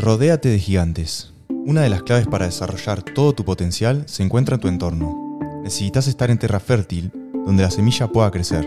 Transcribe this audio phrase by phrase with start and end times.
[0.00, 1.34] Rodéate de gigantes.
[1.50, 5.38] Una de las claves para desarrollar todo tu potencial se encuentra en tu entorno.
[5.62, 7.12] Necesitas estar en tierra fértil,
[7.44, 8.66] donde la semilla pueda crecer.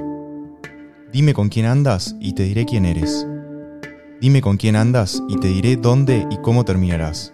[1.11, 3.25] Dime con quién andas y te diré quién eres.
[4.21, 7.33] Dime con quién andas y te diré dónde y cómo terminarás.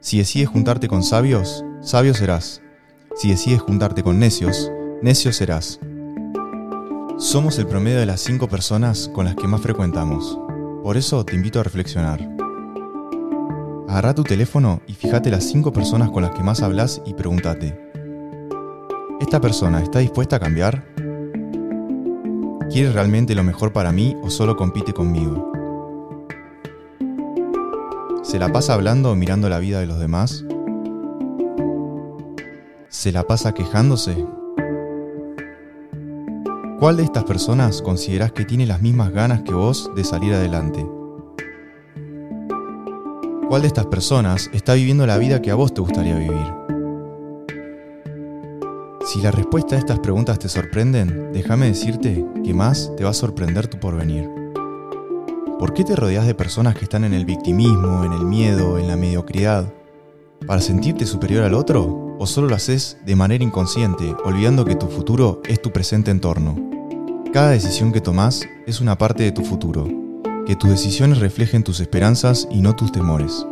[0.00, 2.60] Si decides juntarte con sabios, sabio serás.
[3.14, 5.78] Si decides juntarte con necios, necio serás.
[7.18, 10.36] Somos el promedio de las cinco personas con las que más frecuentamos.
[10.82, 12.47] Por eso te invito a reflexionar.
[13.98, 17.76] Agarra tu teléfono y fíjate las cinco personas con las que más hablas y pregúntate.
[19.20, 20.86] ¿Esta persona está dispuesta a cambiar?
[22.70, 25.50] ¿Quiere realmente lo mejor para mí o solo compite conmigo?
[28.22, 30.44] ¿Se la pasa hablando o mirando la vida de los demás?
[32.90, 34.24] ¿Se la pasa quejándose?
[36.78, 40.86] ¿Cuál de estas personas consideras que tiene las mismas ganas que vos de salir adelante?
[43.48, 46.52] ¿Cuál de estas personas está viviendo la vida que a vos te gustaría vivir?
[49.06, 53.14] Si la respuesta a estas preguntas te sorprenden, déjame decirte que más te va a
[53.14, 54.28] sorprender tu porvenir.
[55.58, 58.86] ¿Por qué te rodeas de personas que están en el victimismo, en el miedo, en
[58.86, 59.72] la mediocridad?
[60.46, 62.16] ¿Para sentirte superior al otro?
[62.18, 66.54] ¿O solo lo haces de manera inconsciente, olvidando que tu futuro es tu presente entorno?
[67.32, 70.07] Cada decisión que tomas es una parte de tu futuro.
[70.48, 73.44] Que tus decisiones reflejen tus esperanzas y no tus temores.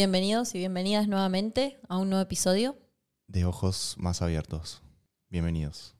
[0.00, 2.74] Bienvenidos y bienvenidas nuevamente a un nuevo episodio.
[3.26, 4.80] De ojos más abiertos.
[5.28, 5.94] Bienvenidos.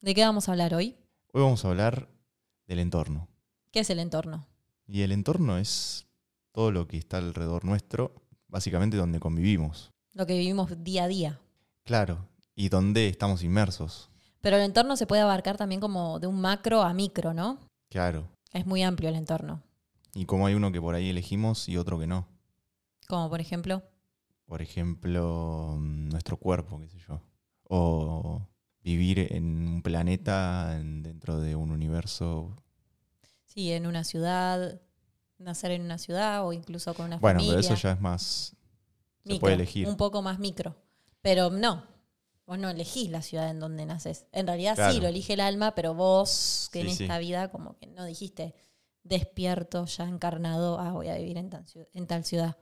[0.00, 0.94] ¿De qué vamos a hablar hoy?
[1.32, 2.08] Hoy vamos a hablar
[2.68, 3.26] del entorno.
[3.72, 4.46] ¿Qué es el entorno?
[4.86, 6.06] Y el entorno es
[6.52, 8.14] todo lo que está alrededor nuestro,
[8.46, 9.90] básicamente donde convivimos.
[10.12, 11.40] Lo que vivimos día a día.
[11.82, 14.08] Claro, y donde estamos inmersos.
[14.40, 17.58] Pero el entorno se puede abarcar también como de un macro a micro, ¿no?
[17.90, 18.28] Claro.
[18.52, 19.64] Es muy amplio el entorno.
[20.14, 22.28] Y como hay uno que por ahí elegimos y otro que no.
[23.08, 23.82] Como por ejemplo,
[24.46, 27.22] Por ejemplo, mm, nuestro cuerpo, qué sé yo.
[27.68, 28.46] O
[28.82, 32.56] vivir en un planeta en- dentro de un universo.
[33.46, 34.80] sí, en una ciudad,
[35.38, 37.60] nacer en una ciudad o incluso con una Bueno, familia.
[37.60, 38.56] pero eso ya es más...
[39.26, 39.86] Se puede elegir.
[39.88, 40.74] Un poco más micro.
[41.20, 41.86] Pero no,
[42.46, 44.26] vos no elegís la ciudad en donde naces.
[44.32, 44.94] En realidad Claro.
[44.94, 47.04] sí, lo elige el alma, pero vos que en sí.
[47.04, 48.54] esta vida como que no dijiste
[49.04, 51.50] despierto, ya encarnado, ah, voy a vivir en
[51.92, 52.56] en tal ciudad.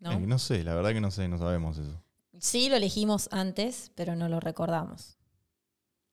[0.00, 0.12] ¿No?
[0.12, 2.00] Eh, no sé, la verdad que no sé, no sabemos eso.
[2.38, 5.16] Sí lo elegimos antes, pero no lo recordamos.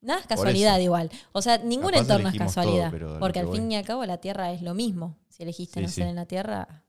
[0.02, 1.12] Nada es casualidad igual.
[1.32, 2.92] O sea, ningún Capaz entorno es todo, casualidad.
[3.20, 3.58] porque que al voy.
[3.58, 5.18] fin y al cabo la Tierra es lo mismo.
[5.30, 6.10] Si elegiste Sí, nacer sí.
[6.10, 6.84] en la Tierra,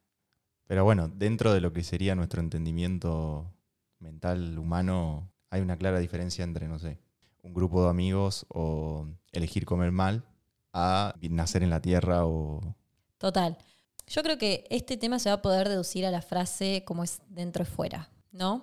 [0.66, 3.52] Pero bueno, dentro de lo que sería nuestro entendimiento
[3.98, 6.98] mental humano, hay una clara diferencia entre, no sé,
[7.42, 10.25] un grupo de amigos o elegir comer mal
[10.72, 12.75] a nacer en la tierra o...
[13.19, 13.58] Total.
[14.06, 17.20] Yo creo que este tema se va a poder deducir a la frase como es
[17.28, 18.62] dentro y fuera, ¿no?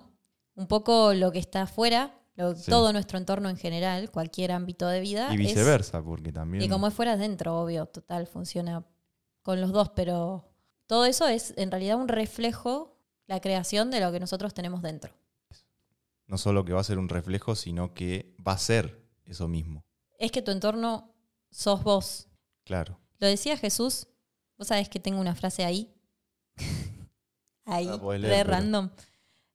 [0.54, 2.70] Un poco lo que está afuera, lo- Sí.
[2.70, 5.28] todo nuestro entorno en general, cualquier ámbito de vida.
[5.30, 6.62] Y es- viceversa, porque también...
[6.62, 8.84] y como es fuera es dentro, obvio, total, funciona
[9.42, 10.44] con los dos, pero
[10.86, 12.96] todo eso es en realidad un reflejo,
[13.26, 15.12] la creación de lo que nosotros tenemos dentro.
[16.26, 19.84] No solo que va a ser un reflejo, sino que va a ser eso mismo.
[20.18, 21.12] Es que tu entorno
[21.50, 22.28] sos vos.
[22.64, 22.98] Claro.
[23.18, 24.06] Lo decía Jesús,
[24.60, 25.90] vos sabés que tengo una frase ahí.
[27.64, 27.88] ahí,
[28.20, 28.90] pero- random.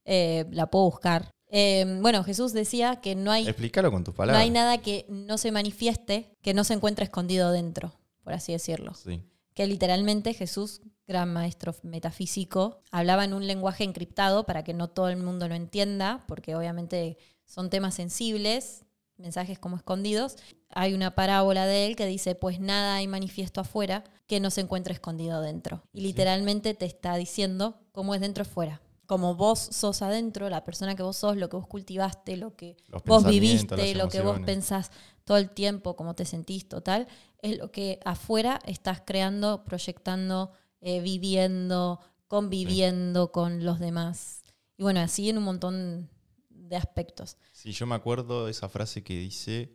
[0.04, 1.32] Eh, la puedo buscar.
[1.48, 4.42] Eh, bueno, Jesús decía que no hay, Explícalo con tus no palabras.
[4.44, 7.94] hay nada que no se manifieste, que no se encuentre escondido dentro,
[8.24, 8.94] por así decirlo.
[8.96, 9.22] Sí.
[9.54, 15.10] Que literalmente Jesús, gran maestro metafísico, hablaba en un lenguaje encriptado para que no todo
[15.10, 18.86] el mundo lo entienda, porque obviamente son temas sensibles,
[19.18, 20.36] mensajes como escondidos.
[20.76, 24.62] Hay una parábola de él que dice, pues nada hay manifiesto afuera que no se
[24.62, 25.84] encuentre escondido dentro.
[25.94, 28.82] Y literalmente te está diciendo cómo es dentro y fuera.
[29.06, 32.76] Como vos sos adentro, la persona que vos sos, lo que vos cultivaste, lo que
[32.90, 34.92] Los vos viviste, lo que vos pensás
[35.24, 37.08] todo el tiempo, cómo te sentís, total,
[37.42, 40.52] es lo que afuera estás creando, proyectando,
[40.82, 44.44] eh, viviendo, conviviendo con los demás.
[44.78, 46.10] Y bueno, así en un montón
[46.50, 47.38] de aspectos.
[47.52, 49.72] Sí, yo me acuerdo de esa frase que dice,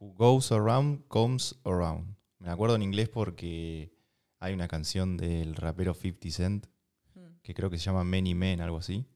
[0.00, 2.16] Who goes around comes around.
[2.38, 3.92] Me acuerdo en inglés porque
[4.38, 6.66] hay una canción del rapero 50 Cent
[7.14, 7.40] Mm.
[7.42, 9.06] que creo que se llama Many Men, algo así.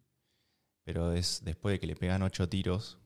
[0.84, 2.99] Pero es después de que le pegan ocho tiros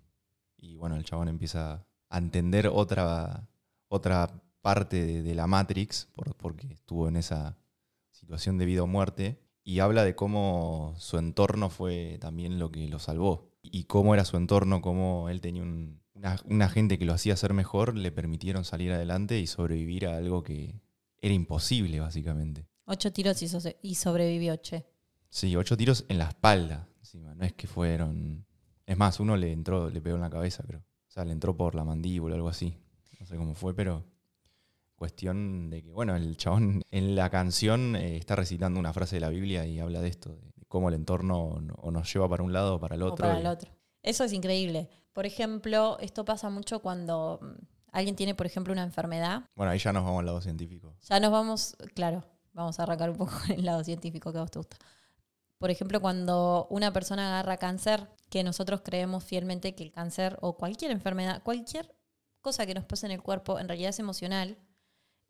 [0.57, 3.49] y bueno, el chabón empieza a entender otra,
[3.89, 7.59] otra parte de, de la Matrix por- porque estuvo en esa
[8.11, 12.89] situación de vida o muerte y habla de cómo su entorno fue también lo que
[12.89, 17.05] lo salvó y cómo era su entorno, cómo él tenía un- una, una gente que
[17.05, 20.81] lo hacía ser mejor, le permitieron salir adelante y sobrevivir a algo que
[21.21, 22.67] era imposible básicamente.
[22.87, 24.87] Ocho tiros y, so- y sobrevivió, che.
[25.29, 26.89] Sí, ocho tiros en la espalda.
[27.01, 27.35] Encima.
[27.35, 28.47] No es que fueron.
[28.87, 30.81] Es más, uno le entró, le pegó en la cabeza, creo.
[30.81, 32.77] O sea, le entró por la mandíbula o algo así.
[33.19, 34.05] No sé cómo fue, pero.
[34.95, 39.21] Cuestión de que, bueno, el chabón en la canción eh, está recitando una frase de
[39.21, 42.43] la Biblia y habla de esto, de cómo el entorno no- o nos lleva para
[42.43, 43.27] un lado o para el O otro.
[43.27, 43.76] para y- el otro.
[44.07, 44.89] Eso es increíble.
[45.13, 49.43] Por ejemplo, esto pasa mucho cuando mm, alguien tiene, por ejemplo, una enfermedad.
[49.57, 50.95] Bueno, ahí ya nos vamos al lado científico.
[51.03, 54.51] Ya nos vamos, claro, vamos a arrancar un poco el lado científico que a vos
[54.53, 54.77] te gusta.
[55.59, 60.57] Por ejemplo, cuando una persona agarra cáncer, que nosotros creemos fielmente que el cáncer o
[60.57, 61.93] cualquier enfermedad, cualquier
[62.41, 64.57] cosa que nos pase en el cuerpo, en realidad es emocional.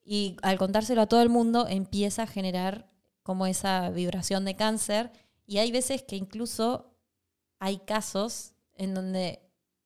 [0.03, 2.91] Y al contárselo a todo el mundo, empieza a generar
[3.23, 5.13] como esa vibración de cáncer.
[5.47, 6.93] Y hay veces que incluso
[7.59, 9.41] hay casos en donde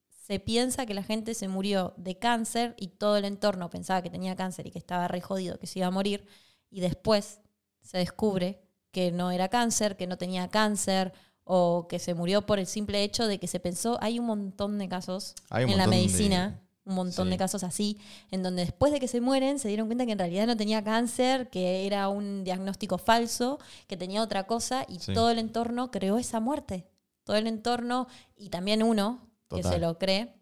[0.09, 4.09] se piensa que la gente se murió de cáncer y todo el entorno pensaba que
[4.09, 6.25] tenía cáncer y que estaba re jodido, que se iba a morir,
[6.69, 7.41] y después
[7.81, 8.61] se descubre
[8.91, 13.03] que no era cáncer, que no tenía cáncer, o que se murió por el simple
[13.03, 15.89] hecho de que se pensó, hay un montón de casos Hay un en la de-
[15.89, 17.31] medicina, un montón Sí.
[17.31, 17.97] de casos así,
[18.29, 20.83] en donde después de que se mueren se dieron cuenta que en realidad no tenía
[20.83, 25.13] cáncer, que era un diagnóstico falso, que tenía otra cosa, y Sí.
[25.13, 26.85] todo el entorno creó esa muerte.
[27.23, 29.73] Todo el entorno, y también uno, que Total.
[29.73, 30.35] se lo cree,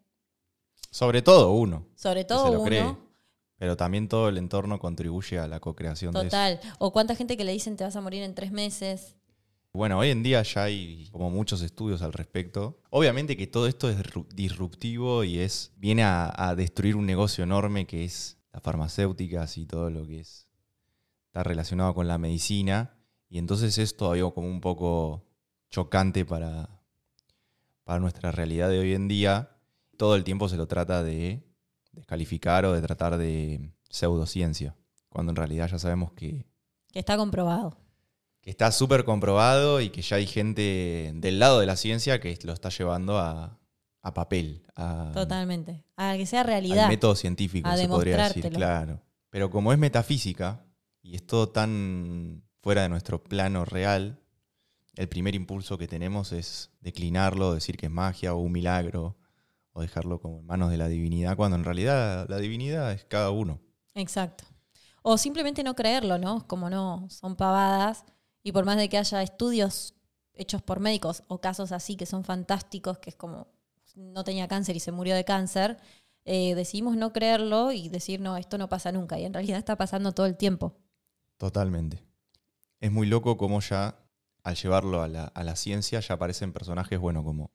[0.92, 2.68] Sobre todo uno, sobre que todo se lo uno.
[2.68, 2.98] cree.
[3.58, 6.28] Pero también todo el entorno contribuye a la co-creación de eso.
[6.28, 6.60] Total.
[6.80, 9.18] O cuánta gente que le dicen te vas a morir en tres meses.
[9.74, 12.80] Bueno, hoy en día ya hay como muchos estudios al respecto.
[12.90, 17.44] Obviamente que todo esto es disru- disruptivo y es viene a, a destruir un negocio
[17.44, 20.48] enorme que es las farmacéuticas y todo lo que es
[21.28, 22.98] está relacionado con la medicina.
[23.28, 25.26] Y entonces es todavía como un poco
[25.70, 26.70] chocante para,
[27.84, 29.52] para nuestra realidad de hoy en día.
[29.98, 31.44] Todo el tiempo se lo trata de
[31.92, 34.76] descalificar o de tratar de pseudociencia,
[35.10, 36.46] cuando en realidad ya sabemos que,
[36.92, 37.78] Que está comprobado.
[38.42, 42.38] que está súper comprobado y que ya hay gente del lado de la ciencia que
[42.44, 43.60] lo está llevando a,
[44.02, 45.84] a papel, a, Totalmente.
[45.98, 46.88] A que sea al realidad.
[46.88, 49.02] método científico, a se podría decir, claro.
[49.30, 50.64] Pero como es metafísica
[51.02, 54.19] y es todo tan fuera de nuestro plano real,
[55.00, 59.16] el primer impulso que tenemos es declinarlo, decir que es magia o un milagro,
[59.72, 63.32] o dejarlo como en manos de la divinidad, cuando en realidad la divinidad es cada
[63.32, 63.62] uno.
[63.96, 64.44] Exacto.
[65.02, 66.46] O simplemente no creerlo, ¿no?
[66.48, 68.04] Como no, son pavadas.
[68.44, 69.96] Y por más de que haya estudios
[70.34, 73.48] hechos por médicos o casos así que son fantásticos, que es como
[73.96, 75.78] no tenía cáncer y se murió de cáncer,
[76.26, 79.18] eh, decidimos no creerlo y decir, no, esto no pasa nunca.
[79.18, 80.76] Y en realidad está pasando todo el tiempo.
[81.38, 82.04] Totalmente.
[82.82, 83.96] Es muy loco como ya,
[84.50, 87.52] al llevarlo a la, a la ciencia, ya aparecen personajes, bueno, como,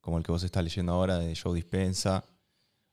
[0.00, 2.24] como el que vos estás leyendo ahora de Joe Dispensa,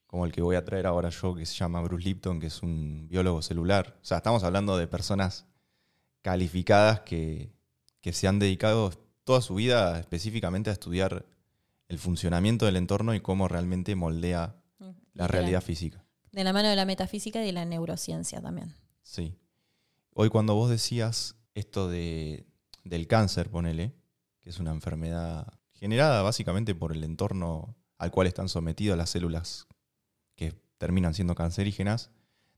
[0.06, 2.62] como el que voy a traer ahora yo, que se llama Bruce Lipton, que es
[2.62, 3.98] un biólogo celular.
[4.02, 5.46] O sea, estamos hablando de personas
[6.22, 7.54] calificadas que,
[8.02, 8.92] que se han dedicado
[9.24, 11.26] toda su vida específicamente a estudiar
[11.88, 14.56] el funcionamiento del entorno y cómo realmente moldea
[15.14, 16.04] la realidad física.
[16.32, 18.76] De la mano de la metafísica y de la neurociencia también.
[19.04, 19.38] Sí.
[20.14, 22.46] Hoy cuando vos decías esto de,
[22.84, 23.94] del cáncer, ponele,
[24.42, 29.68] que es una enfermedad generada básicamente por el entorno al cual están sometidas las células
[30.36, 32.12] que terminan siendo cancerígenas,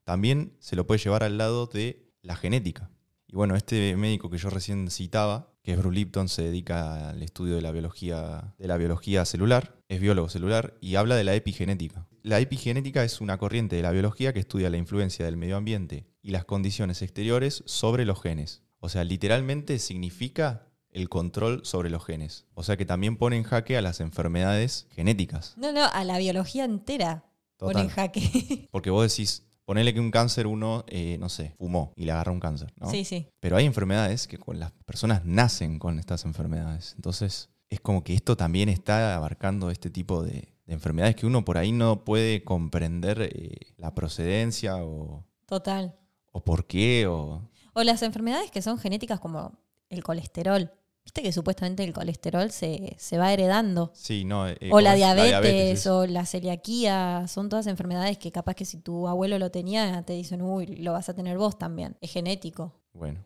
[0.04, 2.90] también se lo puede llevar al lado de la genética.
[3.28, 7.24] Y bueno, este médico que yo recién citaba, que es Bruce Lipton, se dedica al
[7.24, 11.36] estudio de la biología, de la biología celular, es biólogo celular y habla de la
[11.36, 12.08] epigenética.
[12.22, 16.06] La epigenética es una corriente de la biología que estudia la influencia del medio ambiente
[16.22, 18.63] y las condiciones exteriores sobre los genes.
[18.84, 22.48] O sea, literalmente significa el control sobre los genes.
[22.54, 25.54] O sea que también pone en jaque a las enfermedades genéticas.
[25.56, 27.24] No, no, a la biología entera
[27.56, 27.86] pone Total.
[27.86, 28.68] en jaque.
[28.72, 32.34] Porque vos decís, ponele que un cáncer uno, eh, no sé, fumó y le agarra
[32.34, 32.92] un cáncer, ¿no?
[32.92, 33.30] Sí, sí.
[33.40, 36.92] Pero hay enfermedades que con las personas nacen con estas enfermedades.
[36.98, 41.46] Entonces, es como que esto también está abarcando este tipo de, de enfermedades que uno
[41.46, 45.96] por ahí no puede comprender eh, la procedencia o, Total.
[46.34, 47.08] o por qué.
[47.08, 47.50] O...
[47.74, 49.58] O las enfermedades que son genéticas como
[49.90, 50.72] el colesterol.
[51.04, 53.92] Viste que supuestamente el colesterol se, se va heredando.
[53.94, 54.48] Sí, no.
[54.48, 54.98] eh, o ¿cómo la es?
[54.98, 60.02] diabetes, o la celiaquía, son todas enfermedades que capaz que si tu abuelo lo tenía,
[60.04, 61.98] te dicen, uy, lo vas a tener vos también.
[62.00, 62.80] Es genético.
[62.94, 63.26] Bueno,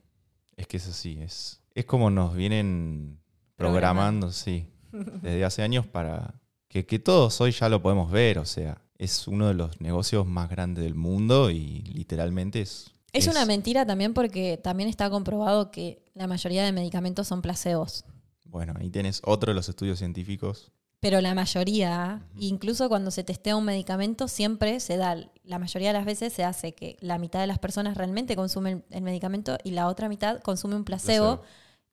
[0.56, 3.20] es que es así, es, es como nos vienen
[3.56, 8.46] programando, sí, desde hace años para que, que todos hoy ya lo podemos ver, o
[8.46, 12.92] sea, es uno de los negocios más grandes del mundo y literalmente es...
[13.14, 18.06] Es, una mentira también porque también está comprobado que la mayoría de medicamentos son placebos.
[18.46, 20.72] Bueno, ahí tienes otro de los estudios científicos.
[21.00, 25.94] Pero la mayoría, incluso cuando se testea un medicamento, siempre se da, la mayoría de
[25.94, 29.72] las veces se hace que la mitad de las personas realmente consumen el medicamento y
[29.72, 31.44] la otra mitad consume un placebo, Placebo.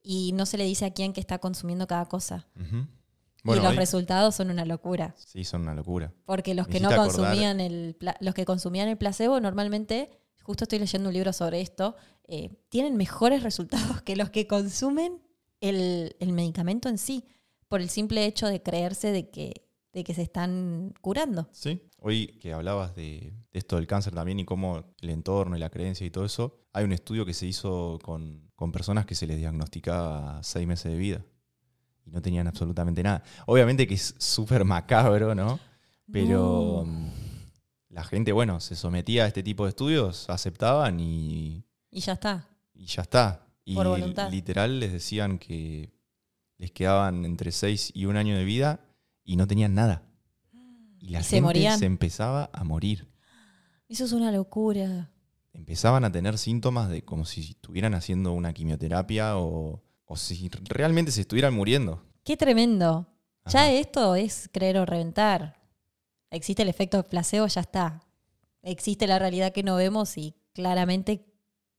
[0.03, 2.47] y no se le dice a quién que está consumiendo cada cosa.
[2.57, 5.15] Y los hoy- resultados son una locura.
[5.19, 6.13] sí, son una locura.
[6.25, 10.65] Porque los Me que no acordar- consumían el los que consumían el placebo normalmente, justo
[10.65, 11.97] estoy leyendo un libro sobre esto,
[12.29, 15.21] eh, tienen mejores resultados que los que consumen
[15.61, 17.25] el, el medicamento en sí,
[17.69, 21.49] por el simple hecho de creerse de que, de que se están curando.
[21.51, 21.81] Sí.
[22.01, 25.71] Hoy que hablabas de, de esto del cáncer también y cómo el entorno y la
[25.71, 29.27] creencia y todo eso, hay un estudio que se hizo con, con personas que se
[29.27, 31.25] les diagnosticaba seis meses de vida
[32.05, 33.23] y no tenían absolutamente nada.
[33.47, 35.59] Obviamente que es súper macabro, ¿no?
[36.13, 37.24] Pero No.
[37.95, 42.49] La gente, bueno, se sometía a este tipo de estudios, aceptaban y, Y ya está.
[42.75, 43.47] y ya está.
[43.65, 44.31] Y Por voluntad.
[44.31, 45.95] literal les decían que
[46.59, 48.81] les quedaban entre seis y un año de vida
[49.25, 50.03] y no tenían nada.
[50.99, 51.79] Y la ¿Y se gente morían?
[51.79, 53.07] se empezaba a morir.
[53.89, 55.11] Eso es una locura.
[55.53, 61.13] Empezaban a tener síntomas de como si estuvieran haciendo una quimioterapia o, o si realmente
[61.13, 62.03] se estuvieran muriendo.
[62.25, 63.07] Qué tremendo.
[63.47, 65.61] Ya esto es creer o reventar.
[66.35, 68.03] Existe el efecto placebo, ya está.
[68.63, 71.25] Existe la realidad que no vemos y claramente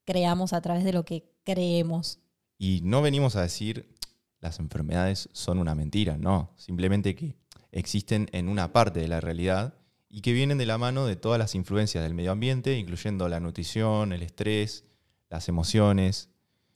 [0.06, 2.20] creamos a través de lo que creemos.
[2.58, 3.94] Y no venimos a decir
[4.40, 6.54] las enfermedades son una mentira, no.
[6.56, 7.36] Simplemente que
[7.74, 9.74] existen en una parte de la realidad
[10.08, 13.42] y que vienen de la mano de todas las influencias del medio ambiente, incluyendo la
[13.42, 14.86] nutrición, el estrés,
[15.30, 16.30] las emociones.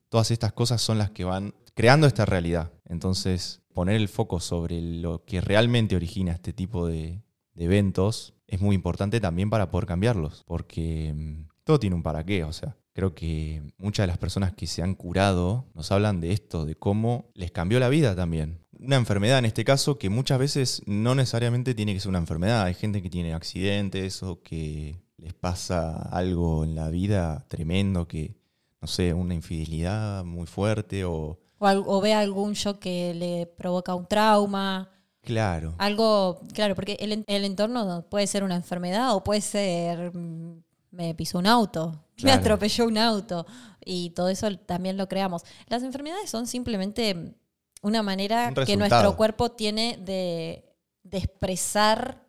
[0.09, 2.73] Todas estas cosas son las que van creando esta realidad.
[2.89, 7.21] Entonces, poner el foco sobre lo que realmente origina este tipo de,
[7.53, 12.25] de eventos es muy importante también para poder cambiarlos, porque mm, todo tiene un para
[12.25, 16.19] qué, o sea, creo que muchas de las personas que se han curado nos hablan
[16.19, 18.59] de esto, de cómo les cambió la vida también.
[18.77, 22.63] Una enfermedad en este caso que muchas veces no necesariamente tiene que ser una enfermedad,
[22.63, 28.35] hay gente que tiene accidentes o que les pasa algo en la vida tremendo que,
[28.81, 31.39] no sé, una infidelidad muy fuerte o...
[31.59, 34.89] O, o ve algún shock que le provoca un trauma.
[35.21, 35.75] Claro.
[35.77, 41.13] Algo, claro, porque el, el entorno puede ser una enfermedad o puede ser mm, me
[41.13, 43.45] pisó un auto, me atropelló un auto
[43.83, 45.43] y todo eso también lo creamos.
[45.67, 47.35] Las enfermedades son simplemente
[47.81, 50.65] una manera Un que nuestro cuerpo tiene de,
[51.03, 52.25] de expresar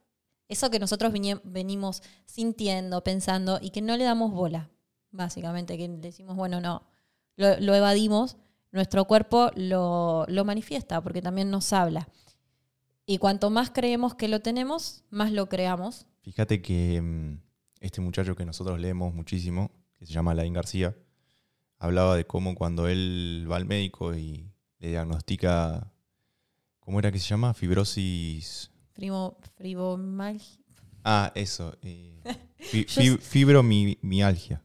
[0.48, 1.12] eso que nosotros
[1.44, 4.68] venimos sintiendo, pensando y que no le damos bola,
[5.10, 6.82] básicamente, que decimos, bueno, no,
[7.36, 8.36] lo, lo evadimos,
[8.72, 12.08] nuestro cuerpo lo, lo manifiesta porque también nos habla.
[13.10, 16.06] Y cuanto más creemos que lo tenemos, más lo creamos.
[16.22, 17.40] Fíjate que mm,
[17.80, 20.96] este muchacho que nosotros leemos muchísimo, que se llama Laín García,
[21.78, 24.48] hablaba de cómo cuando él va al médico y
[24.78, 25.92] le diagnostica,
[26.78, 27.52] ¿cómo era que se llama?
[27.52, 28.70] Fibrosis.
[29.56, 29.88] Frimo.
[31.02, 31.76] Ah, eso.
[31.82, 32.22] eh,
[32.60, 34.62] fi- Yo fi- fibromialgia.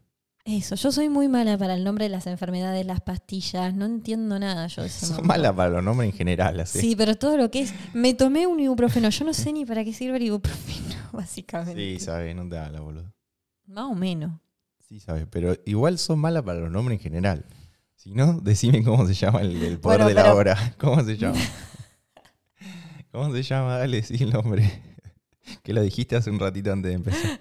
[0.47, 4.37] Eso, yo soy muy mala para el nombre de las enfermedades, las pastillas, no entiendo
[4.37, 5.23] nada yo mundo.
[5.23, 6.79] malas para los nombres en general, así.
[6.79, 7.73] Sí, pero todo lo que es.
[7.95, 11.81] Me tomé un ibuprofeno, yo no sé ni para qué sirve el ibuprofeno, básicamente.
[11.81, 13.11] Sí, sabes, no te da la boludo.
[13.65, 14.39] Más o menos.
[14.87, 17.45] Sí, sabes, pero igual son malas para los nombres en general.
[17.95, 20.75] Si no, decime cómo se llama el, el poder Bueno, de la pero- hora.
[20.77, 21.39] ¿Cómo se llama?
[23.11, 23.79] ¿Cómo se llama?
[23.79, 24.79] Dale, sí el nombre.
[25.63, 27.39] Que lo dijiste hace un ratito antes de empezar.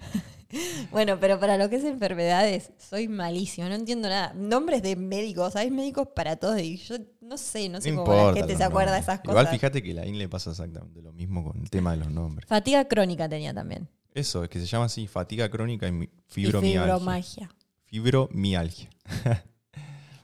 [0.95, 4.31] Bueno, pero para lo que es enfermedades, soy malísimo, no entiendo nada.
[4.33, 8.27] Nombres de médicos, hay médicos para todo y yo no sé, no sé No cómo
[8.27, 9.31] la gente se acuerda de esas cosas.
[9.31, 11.97] Igual fíjate que a la IN le pasa exactamente lo mismo con el tema de
[11.97, 12.47] los nombres.
[12.47, 13.89] Fatiga crónica tenía también.
[14.13, 16.81] Eso, es que se llama así, fatiga crónica y mi- Y fibromialgia.
[16.95, 17.49] fibromagia.
[17.83, 18.89] Fibromialgia.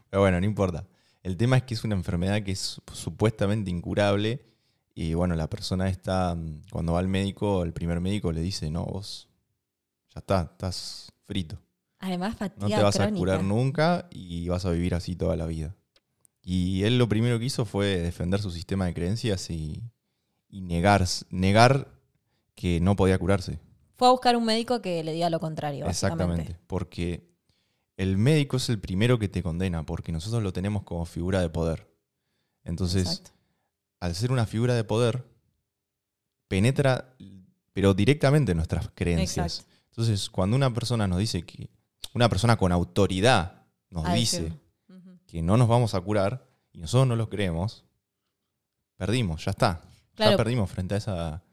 [0.09, 0.87] Pero bueno, no importa.
[1.21, 4.45] El tema es que es una enfermedad que es supuestamente incurable
[4.95, 8.71] y bueno, la persona está, mm, cuando va al médico, el primer médico le dice,
[8.71, 9.27] no, vos
[10.13, 11.57] ya está, estás frito.
[11.99, 13.15] Además, fatiga No te vas crónica.
[13.15, 15.75] a curar nunca y vas a vivir así toda la vida.
[16.41, 19.83] Y él lo primero que hizo fue defender su sistema de creencias y,
[20.49, 21.87] y negar, negar
[22.55, 23.59] que no podía curarse.
[23.97, 25.85] Fue a buscar un médico que le diga lo contrario.
[25.87, 27.29] Exactamente, porque
[27.97, 31.49] el médico es el primero que te condena, porque nosotros lo tenemos como figura de
[31.49, 31.87] poder.
[32.63, 33.31] Entonces, Exacto.
[33.99, 35.23] al ser una figura de poder,
[36.47, 37.15] penetra,
[37.73, 39.59] pero directamente en nuestras creencias.
[39.59, 39.70] Exacto.
[39.91, 41.69] Entonces, cuando una persona nos dice que,
[42.13, 44.53] una persona con autoridad nos dice
[45.27, 47.85] que no nos vamos a curar y nosotros no lo creemos,
[48.95, 49.81] perdimos, ya está.
[50.15, 50.31] Claro.
[50.31, 51.43] Ya perdimos frente a esa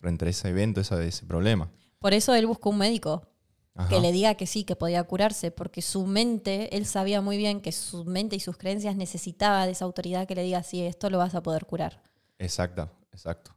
[0.00, 1.70] frente a ese evento, esa, ese problema.
[1.98, 3.28] Por eso él buscó un médico
[3.74, 3.88] Ajá.
[3.88, 7.60] que le diga que sí, que podía curarse, porque su mente, él sabía muy bien
[7.60, 11.10] que su mente y sus creencias necesitaba de esa autoridad que le diga, sí, esto
[11.10, 12.02] lo vas a poder curar.
[12.38, 13.54] Exacto, exacto.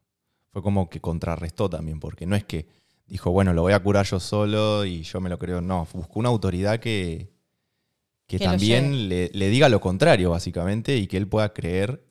[0.52, 2.68] Fue como que contrarrestó también, porque no es que
[3.14, 5.62] dijo, bueno, lo voy a curar yo solo y yo me lo creo.
[5.62, 7.32] No, buscó una autoridad que,
[8.26, 12.04] que, también le, le diga lo contrario, básicamente, y que él pueda creer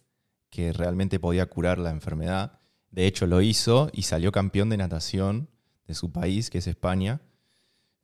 [0.48, 2.60] que realmente podía curar la enfermedad.
[2.92, 5.48] De hecho, lo hizo y salió campeón de natación
[5.88, 7.20] de su país, que es España,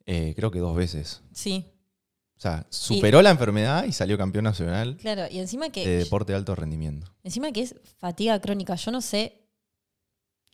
[0.05, 1.21] eh, creo que dos veces.
[1.31, 1.71] Sí,
[2.35, 5.23] O sea, superó la enfermedad y salió campeón nacional claro.
[5.31, 7.07] Y encima que, de deporte de alto rendimiento.
[7.23, 9.47] encima que es fatiga crónica, yo no sé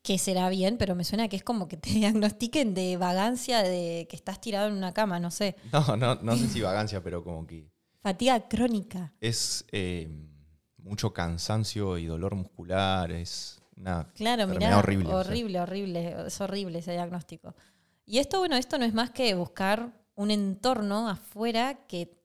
[0.06, 4.06] qué será bien, pero me suena que es como que te diagnostiquen de vagancia, de
[4.10, 5.56] que estás tirado en una cama, no sé.
[5.74, 7.68] No, no, no sé si vagancia, pero como que
[8.02, 9.14] Fatiga crónica.
[9.20, 10.08] es eh,
[10.78, 15.12] mucho cansancio y dolor muscular, es una Claro, mirá, horrible.
[15.14, 15.64] horrible, o sea.
[15.64, 17.56] horrible, es horrible ese diagnóstico.
[18.06, 22.16] Y esto, bueno, esto no es más que buscar un entorno afuera que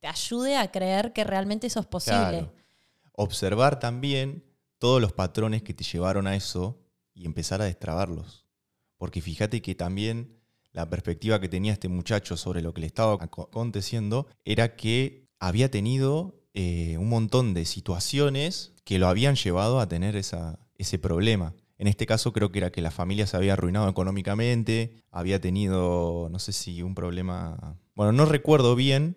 [0.00, 2.18] te ayude a creer que realmente eso es posible.
[2.28, 2.52] Claro.
[3.12, 4.44] Observar también
[4.78, 6.78] todos los patrones que te llevaron a eso
[7.18, 8.46] y empezar a destrabarlos.
[8.96, 10.38] Porque fíjate que también
[10.72, 15.26] la perspectiva que tenía este muchacho sobre lo que le estaba aco- aconteciendo era que
[15.38, 20.98] había tenido eh, un montón de situaciones que lo habían llevado a tener esa- ese
[20.98, 21.54] problema.
[21.78, 26.28] En este caso creo que era que la familia se había arruinado económicamente, había tenido,
[26.30, 29.16] no sé si un problema, bueno, no recuerdo bien,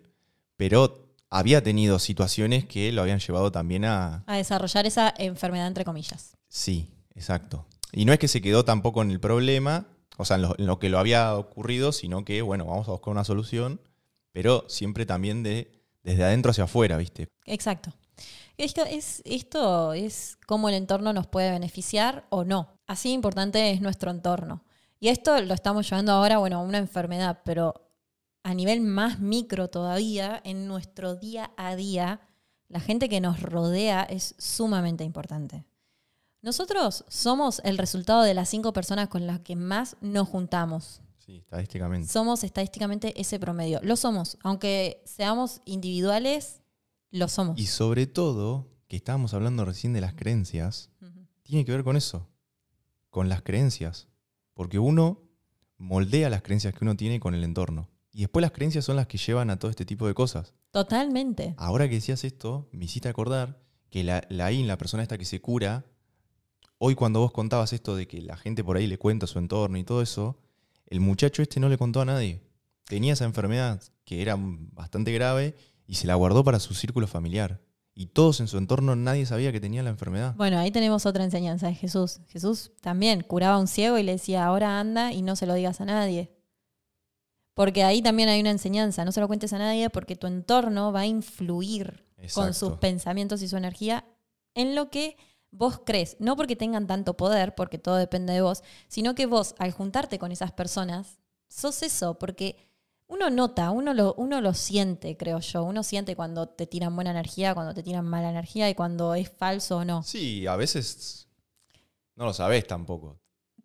[0.56, 4.22] pero había tenido situaciones que lo habían llevado también a...
[4.26, 6.36] A desarrollar esa enfermedad, entre comillas.
[6.48, 7.66] Sí, exacto.
[7.92, 10.88] Y no es que se quedó tampoco en el problema, o sea, en lo, que
[10.88, 13.80] lo había ocurrido, sino que, bueno, vamos a buscar una solución,
[14.32, 17.28] pero siempre también de, desde adentro hacia afuera, ¿viste?
[17.44, 17.92] Exacto.
[18.56, 22.68] Esto es, esto es cómo el entorno nos puede beneficiar o no.
[22.86, 24.64] Así importante es nuestro entorno.
[24.98, 27.90] Y esto lo estamos llevando ahora, bueno, a una enfermedad, pero
[28.42, 32.20] a nivel más micro todavía, en nuestro día a día,
[32.68, 35.64] la gente que nos rodea es sumamente importante.
[36.42, 41.00] Nosotros somos el resultado de las cinco personas con las que más nos juntamos.
[41.18, 42.12] Sí, estadísticamente.
[42.12, 43.78] Somos estadísticamente ese promedio.
[43.84, 44.38] Lo somos.
[44.42, 46.60] Aunque seamos individuales,
[47.12, 47.60] lo somos.
[47.60, 50.90] Y sobre todo, que estábamos hablando recién de las creencias,
[51.44, 52.28] tiene que ver con eso,
[53.08, 54.08] con las creencias.
[54.52, 55.22] Porque uno
[55.78, 57.88] moldea las creencias que uno tiene con el entorno.
[58.10, 60.54] Y después las creencias son las que llevan a todo este tipo de cosas.
[60.72, 61.54] Totalmente.
[61.56, 65.24] Ahora que decías esto, me hiciste acordar que la, la IN, la persona esta que
[65.24, 65.86] se cura,
[66.84, 69.78] hoy cuando vos contabas esto de que la gente por ahí le cuenta su entorno
[69.78, 70.40] y todo eso,
[70.86, 72.42] el muchacho este no le contó a nadie.
[72.86, 75.54] Tenía esa enfermedad que era bastante grave
[75.86, 77.60] y se la guardó para su círculo familiar.
[77.94, 80.34] Y todos en su entorno nadie sabía que tenía la enfermedad.
[80.34, 82.18] Bueno, ahí tenemos otra enseñanza de Jesús.
[82.26, 85.54] Jesús también curaba a un ciego y le decía, ahora anda y no se lo
[85.54, 86.32] digas a nadie.
[87.54, 90.90] Porque ahí también hay una enseñanza, no se lo cuentes a nadie porque tu entorno
[90.90, 94.04] va a influir con sus pensamientos y su energía
[94.54, 95.16] en lo que
[95.52, 96.16] vos crees.
[96.18, 100.18] No porque tengan tanto poder, porque todo depende de vos, sino que vos, al juntarte
[100.18, 102.68] con esas personas, sos eso, porque
[103.06, 105.62] uno nota, uno lo, uno lo siente, creo yo.
[105.64, 109.30] Uno siente cuando te tiran buena energía, cuando te tiran mala energía y cuando es
[109.30, 110.02] falso o no.
[110.02, 111.28] Sí, a veces
[112.16, 113.18] no lo sabés tampoco.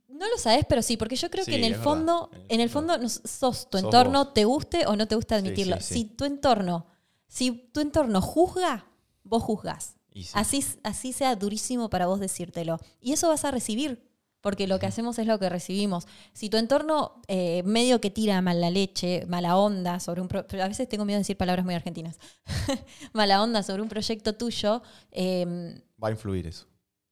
[0.10, 2.46] No lo sabes, pero sí, porque yo creo Sí, que en el fondo, verdad.
[2.50, 4.34] en el fondo no- sos tu Sos entorno, vos.
[4.34, 5.78] te guste o no te gusta admitirlo.
[5.78, 5.94] sí, sí.
[5.94, 6.88] Si tu entorno,
[7.28, 8.88] si tu entorno juzga,
[9.24, 9.96] vos juzgas.
[10.24, 10.32] Sí.
[10.36, 12.80] Así, así sea durísimo para vos decírtelo.
[13.02, 14.08] Y eso vas a recibir,
[14.42, 16.08] porque lo que hacemos es lo que recibimos.
[16.34, 20.28] Si tu entorno eh, medio que tira mala leche, mala onda sobre un...
[20.28, 22.18] pro- pero a veces tengo miedo de decir palabras muy argentinas.
[23.14, 26.66] mala onda sobre un proyecto tuyo, eh, Va a influir eso.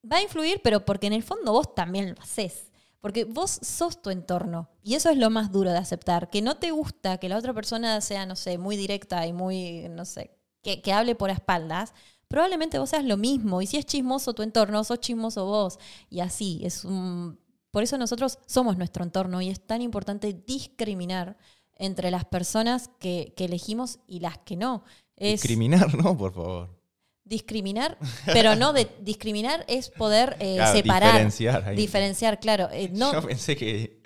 [0.10, 2.72] va a influir, pero porque en el fondo vos también lo haces.
[3.02, 4.68] Porque vos sos tu entorno.
[4.84, 6.30] Y eso es lo más duro de aceptar.
[6.32, 9.88] Que no te gusta que la otra persona sea, no sé, muy directa y muy,
[9.90, 10.32] no sé,
[10.64, 11.94] que, que hable por espaldas.
[12.36, 13.62] Probablemente vos seas lo mismo.
[13.62, 15.80] Y si es chismoso tu entorno, sos chismoso vos.
[16.10, 16.60] Y así.
[16.66, 17.40] Es un...
[17.72, 19.42] Por eso nosotros somos nuestro entorno.
[19.42, 21.38] Y es tan importante discriminar
[21.78, 24.84] entre las personas que, que elegimos y las que no.
[25.16, 26.18] Es Discriminar, ¿no?
[26.18, 26.78] Por favor.
[27.24, 31.78] discriminar, pero no de discriminar es poder eh, Claro, separar, diferenciar ahí.
[31.78, 32.68] diferenciar, claro.
[32.74, 34.02] eh, no, Yo pensé que,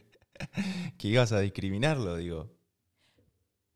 [1.00, 2.48] que ibas a discriminarlo, digo.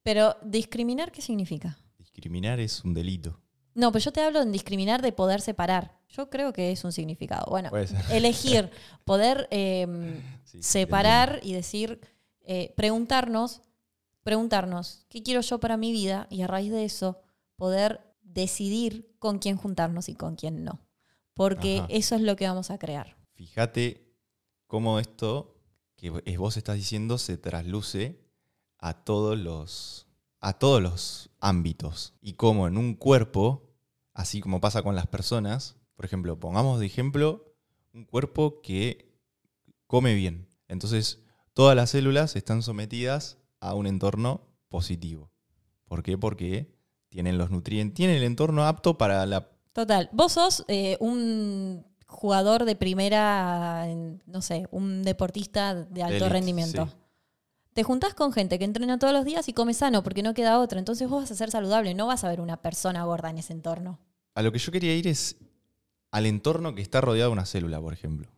[0.03, 1.79] pero discriminar, ¿qué significa?
[1.97, 3.39] Discriminar es un delito.
[3.75, 5.97] No, pero yo te hablo en discriminar de poder separar.
[6.09, 7.45] Yo creo que es un significado.
[7.49, 7.71] Bueno,
[8.11, 8.69] elegir,
[9.03, 11.99] poder eh, Sí, separar y decir,
[12.41, 13.61] eh, preguntarnos,
[14.21, 16.27] preguntarnos, ¿qué quiero yo para mi vida?
[16.29, 17.19] Y a raíz de eso,
[17.55, 20.79] poder decidir con quién juntarnos y con quién no.
[21.33, 21.87] Porque Ajá.
[21.89, 23.17] eso es lo que vamos a crear.
[23.33, 24.13] Fíjate
[24.67, 25.55] cómo esto
[25.95, 28.19] que vos estás diciendo se trasluce
[28.77, 30.02] a todos los
[30.43, 33.63] a todos los ámbitos y cómo en un cuerpo,
[34.13, 37.55] así como pasa con las personas, por ejemplo, pongamos de ejemplo
[37.93, 39.09] un cuerpo que
[39.87, 40.49] come bien.
[40.67, 41.19] Entonces,
[41.53, 45.31] todas las células están sometidas a un entorno positivo.
[45.85, 46.17] ¿Por qué?
[46.17, 46.75] Porque
[47.07, 50.09] tienen los nutrientes, tienen el entorno apto para la Total.
[50.11, 53.87] Vos sos eh, un jugador de primera,
[54.25, 56.87] no sé, un deportista de alto rendimiento.
[56.87, 57.02] sí.
[57.73, 60.59] Te juntás con gente que entrena todos los días y come sano porque no queda
[60.59, 60.79] otra.
[60.79, 63.53] Entonces vos vas a ser saludable, no vas a ver una persona gorda en ese
[63.53, 63.99] entorno.
[64.35, 65.37] A lo que yo quería ir es
[66.11, 68.29] al entorno que está rodeado de una célula, por ejemplo.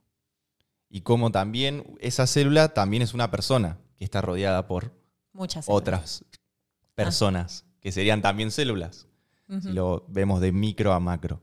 [0.90, 4.94] Y como también esa célula también es una persona que está rodeada por
[5.34, 5.82] Muchas células.
[5.82, 6.26] otras
[6.94, 9.08] personas, que serían también células,
[9.62, 11.42] si lo vemos de micro a macro.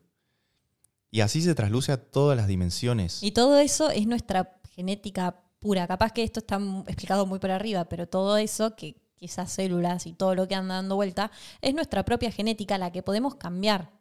[1.11, 3.23] Y así se trasluce a todas las dimensiones.
[3.23, 5.87] Y todo eso es nuestra genética pura.
[5.87, 10.13] Capaz que esto está explicado muy por arriba, pero todo eso, que esas células y
[10.13, 13.93] todo lo que anda dando vuelta, es nuestra propia genética la que podemos cambiar,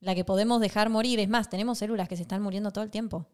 [0.00, 1.20] la que podemos dejar morir.
[1.20, 3.26] Es más, tenemos células que se están muriendo todo el tiempo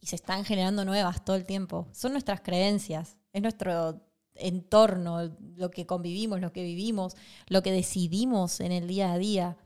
[0.00, 1.86] y se están generando nuevas todo el tiempo.
[1.92, 4.00] Son nuestras creencias, es nuestro
[4.34, 7.14] entorno, lo que convivimos, lo que vivimos,
[7.48, 9.58] lo que decidimos en el día a día.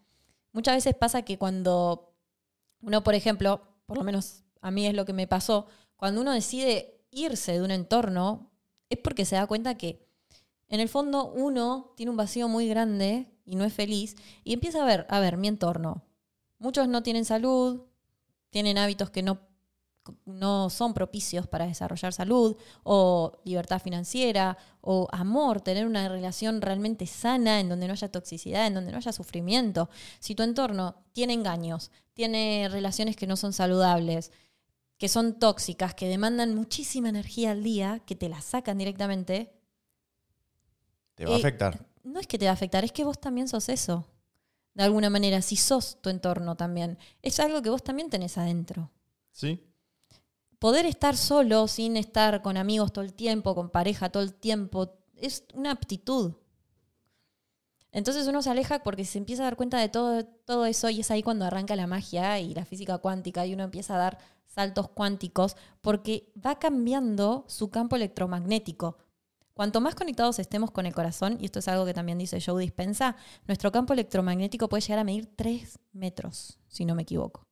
[0.52, 2.12] Muchas veces pasa que cuando
[2.80, 5.68] uno, por ejemplo, por lo menos a mí es lo que me pasó,
[6.04, 8.50] cuando uno decide irse de un entorno,
[8.90, 10.06] es porque se da cuenta que
[10.68, 14.14] en el fondo uno tiene un vacío muy grande y no es feliz
[14.44, 16.04] y empieza a ver, a ver, mi entorno.
[16.58, 17.84] Muchos no tienen salud,
[18.50, 19.48] tienen hábitos que no,
[20.26, 27.06] no son propicios para desarrollar salud o libertad financiera o amor, tener una relación realmente
[27.06, 29.88] sana en donde no haya toxicidad, en donde no haya sufrimiento.
[30.20, 34.32] Si tu entorno tiene engaños, tiene relaciones que no son saludables,
[34.98, 39.52] que son tóxicas, que demandan muchísima energía al día, que te la sacan directamente,
[41.14, 41.86] Te va a eh, afectar.
[42.02, 44.06] no es que te va a afectar, es que vos también sos eso.
[44.74, 48.90] De alguna manera, si sos tu entorno también, es algo que vos también tenés adentro.
[49.30, 49.60] ¿Sí?
[50.58, 54.96] Poder estar solo sin estar con amigos todo el tiempo, con pareja todo el tiempo,
[55.16, 56.34] es una aptitud.
[57.92, 61.00] Entonces uno se aleja porque se empieza a dar cuenta de todo, todo eso y
[61.00, 64.18] es ahí cuando arranca la magia y la física cuántica y uno empieza a dar
[64.54, 68.98] saltos cuánticos porque va cambiando su campo electromagnético.
[69.52, 72.60] Cuanto más conectados estemos con el corazón, y esto es algo que también dice Joe
[72.60, 77.46] Dispensa, nuestro campo electromagnético puede llegar a medir 3 metros, si no me equivoco.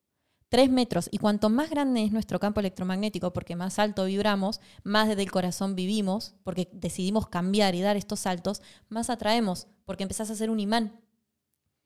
[0.48, 1.08] 3 metros.
[1.12, 5.30] Y cuanto más grande es nuestro campo electromagnético, porque más alto vibramos, más desde el
[5.30, 10.50] corazón vivimos, porque decidimos cambiar y dar estos saltos, más atraemos, porque empezás a ser
[10.50, 11.00] un imán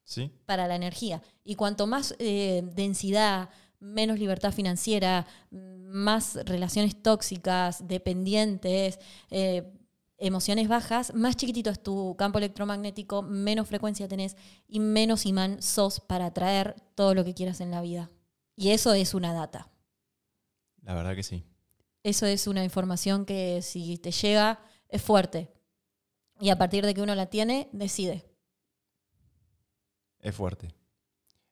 [0.05, 0.33] ¿Sí?
[0.47, 1.23] para la energía.
[1.45, 3.51] Y cuanto más eh, densidad,
[3.87, 8.99] menos libertad financiera, más relaciones tóxicas, dependientes,
[9.31, 9.72] eh,
[10.18, 14.37] emociones bajas, más chiquitito es tu campo electromagnético, menos frecuencia tenés
[14.68, 18.11] y menos imán sos para atraer todo lo que quieras en la vida.
[18.57, 19.70] Y eso es una data.
[20.83, 21.44] La verdad que sí.
[22.03, 25.53] Eso es una información que si te llega es fuerte.
[26.40, 28.25] Y a partir de que uno la tiene, decide.
[30.20, 30.75] Es fuerte.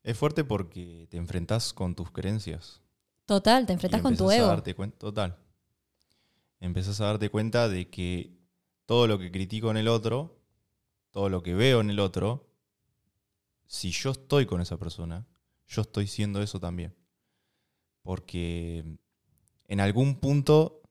[0.05, 2.81] Es fuerte porque te enfrentás con tus creencias.
[3.27, 4.47] Total, te enfrentas con tu empezás a ego.
[4.49, 5.37] darte cuen- total.
[6.61, 8.39] Empezás a darte cuenta de que
[8.87, 10.39] todo lo que critico en el otro,
[11.11, 12.51] todo lo que veo en el otro,
[13.67, 15.27] si yo estoy con esa persona,
[15.67, 16.95] yo estoy siendo eso también.
[18.03, 18.85] Porque
[19.69, 20.83] en algún punto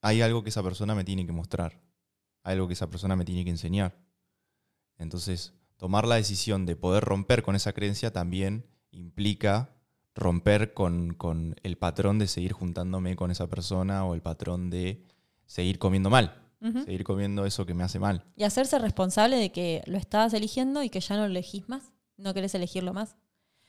[0.00, 1.80] hay algo que esa persona me tiene que mostrar,
[2.44, 3.98] algo que esa persona me tiene que enseñar.
[4.96, 9.70] Entonces, tomar la decisión de poder romper con esa creencia también implica
[10.14, 15.02] romper con, con el patrón de seguir juntándome con esa persona o el patrón de
[15.46, 16.40] seguir comiendo mal,
[16.84, 18.24] seguir comiendo eso que me hace mal.
[18.36, 21.92] Y hacerse responsable de que lo estabas eligiendo y que ya no lo elegís más,
[22.16, 23.16] no querés elegirlo más.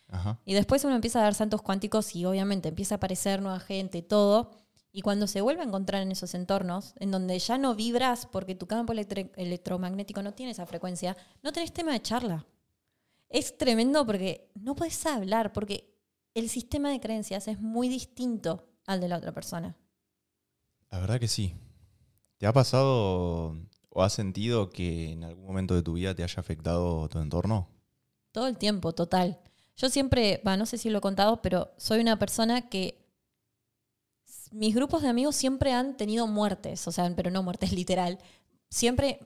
[0.08, 0.40] Ajá.
[0.46, 4.04] Y después uno empieza a dar saltos cuánticos y obviamente empieza a aparecer nueva gente,
[4.04, 4.52] todo.
[4.96, 8.56] Y cuando se vuelve a encontrar en esos entornos, en donde ya no vibras porque
[8.56, 12.46] tu campo electromagnético no tiene esa frecuencia, no tenés tema de charla.
[13.28, 15.94] Es tremendo porque no puedes hablar, porque
[16.34, 19.76] el sistema de creencias es muy distinto al de la otra persona.
[20.90, 21.56] La verdad que sí.
[22.38, 23.54] ¿Te ha pasado
[23.90, 27.68] o has sentido que en algún momento de tu vida te haya afectado tu entorno?
[28.32, 29.40] todo el tiempo, total.
[29.78, 33.05] Yo siempre, no sé si lo he contado, pero soy una persona que
[34.52, 38.20] mis grupos de amigos siempre han tenido muertes, o sea, pero no muertes literal.
[38.70, 39.20] Siempre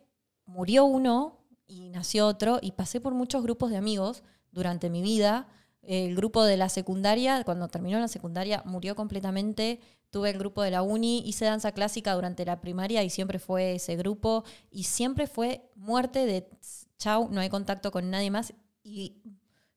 [0.46, 5.48] murió uno y nació otro y pasé por muchos grupos de amigos durante mi vida.
[5.82, 9.80] El grupo de la secundaria, cuando terminó la secundaria, murió completamente.
[10.10, 13.76] Tuve el grupo de la uni, hice danza clásica durante la primaria y siempre fue
[13.76, 14.44] ese grupo.
[14.72, 16.50] Y siempre fue muerte de
[16.98, 18.54] chau, no hay contacto con nadie más.
[18.84, 19.22] Y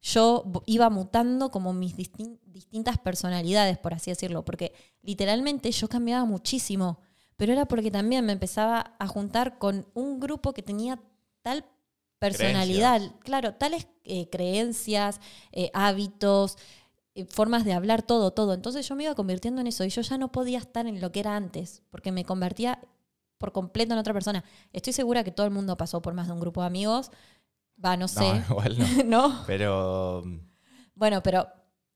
[0.02, 6.98] yo iba mutando como mis distintas personalidades, por así decirlo, porque literalmente yo cambiaba muchísimo,
[7.36, 11.00] pero era porque también me empezaba a juntar con un grupo que tenía
[11.42, 11.64] tal
[12.18, 15.20] personalidad, claro, tales eh, creencias,
[15.52, 16.58] eh, hábitos,
[17.14, 18.54] eh, formas de hablar, todo, todo.
[18.54, 21.12] Entonces yo me iba convirtiendo en eso y yo ya no podía estar en lo
[21.12, 22.80] que era antes, porque me convertía
[23.38, 24.44] por completo en otra persona.
[24.72, 27.10] Estoy segura que todo el mundo pasó por más de un grupo de amigos
[27.82, 28.20] Va, no sé.
[28.20, 29.44] No, igual no.
[29.46, 30.22] Pero.
[30.94, 31.46] Bueno, pero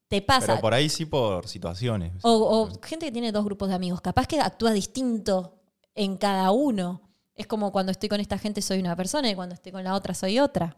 [0.09, 0.47] te pasa.
[0.47, 2.13] Pero por ahí sí por situaciones.
[2.23, 4.01] O, gente que tiene dos grupos de amigos.
[4.01, 5.61] Capaz que actúa distinto
[5.95, 7.03] en cada uno.
[7.35, 9.95] Es como cuando estoy con esta gente soy una persona y cuando estoy con la
[9.95, 10.77] otra soy otra.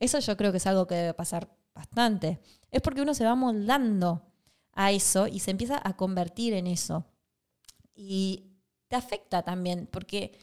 [0.00, 2.40] Eso yo creo que es algo que debe pasar bastante.
[2.70, 4.22] Es porque uno se va moldando
[4.72, 7.04] a eso y se empieza a convertir en eso.
[7.94, 8.48] Y
[8.88, 10.38] te afecta también, porque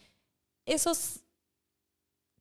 [0.66, 1.25] esos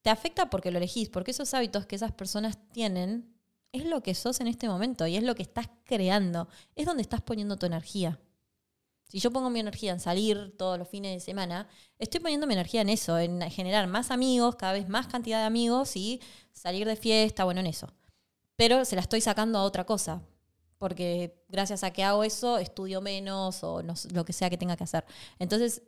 [0.05, 3.35] te afecta porque lo elegís, porque esos hábitos que esas personas tienen
[3.73, 7.01] es lo que sos en este momento y es lo que estás creando, es donde
[7.01, 8.21] estás poniendo tu energía.
[9.05, 12.53] Si yo pongo mi energía en salir todos los fines de semana, estoy poniendo mi
[12.53, 16.21] energía en eso, en generar más amigos, cada vez más cantidad de amigos y
[16.53, 17.89] salir de fiesta, bueno, en eso.
[18.57, 20.21] Pero se la estoy sacando a otra cosa,
[20.77, 24.85] porque gracias a que hago eso estudio menos o lo que sea que tenga que
[24.85, 25.07] hacer.
[25.39, 25.81] Entonces,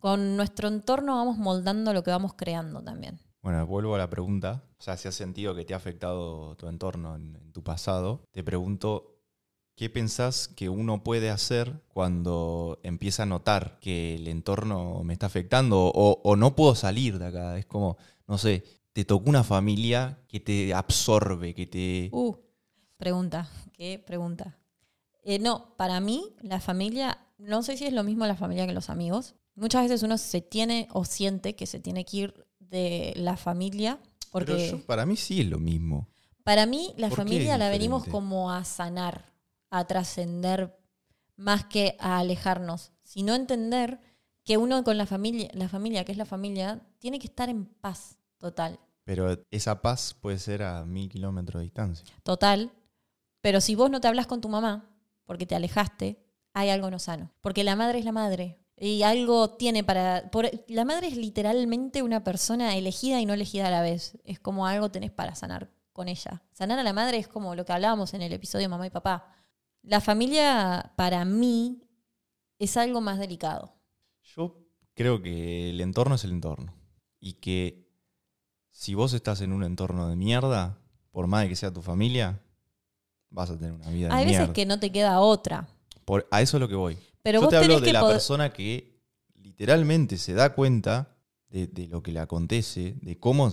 [0.00, 3.20] con nuestro entorno vamos moldando lo que vamos creando también.
[3.42, 4.64] Bueno, vuelvo a la pregunta.
[4.78, 8.42] O sea, si has sentido que te ha afectado tu entorno en, tu pasado, te
[8.42, 9.18] pregunto,
[9.76, 15.26] ¿qué pensás que uno puede hacer cuando empieza a notar que el entorno me está
[15.26, 17.58] afectando o, no puedo salir de acá?
[17.58, 22.08] Es como, no sé, te tocó una familia que te absorbe, que te...
[22.12, 22.36] Uh,
[22.96, 24.58] pregunta, ¿qué pregunta?
[25.22, 28.72] Eh, no, para mí la familia, no sé si es lo mismo la familia que
[28.72, 33.12] los amigos, Muchas veces uno se tiene o siente que se tiene que ir de
[33.14, 34.00] la familia.
[34.30, 36.08] Porque para mí sí es lo mismo.
[36.44, 39.34] Para mí la familia la venimos como a sanar,
[39.68, 40.78] a trascender,
[41.36, 44.00] más que a alejarnos, sino entender
[44.44, 47.66] que uno con la familia, la familia que es la familia, tiene que estar en
[47.66, 48.80] paz total.
[49.04, 52.06] Pero esa paz puede ser a mil kilómetros de distancia.
[52.22, 52.72] Total.
[53.42, 54.88] Pero si vos no te hablas con tu mamá,
[55.26, 57.30] porque te alejaste, hay algo no sano.
[57.42, 58.59] Porque la madre es la madre.
[58.82, 60.30] Y algo tiene para...
[60.68, 64.16] la madre es literalmente una persona elegida y no elegida a la vez.
[64.24, 66.42] Es como algo tenés para sanar con ella.
[66.54, 69.34] Sanar a la madre es como lo que hablábamos en el episodio Mamá y Papá.
[69.82, 71.82] La familia, para mí,
[72.58, 73.74] es algo más delicado.
[74.22, 74.56] Yo
[74.94, 76.74] creo que el entorno es el entorno.
[77.20, 77.86] Y que
[78.70, 80.78] si vos estás en un entorno de mierda,
[81.10, 82.40] por más de que sea tu familia,
[83.28, 85.68] vas a tener una vida de Hay veces que no te queda otra.
[86.06, 86.96] Por, a eso es lo que voy.
[87.22, 89.00] Pero Yo te hablo de la persona que
[89.34, 91.16] literalmente se da cuenta
[91.48, 93.52] de, lo que le acontece, de cómo...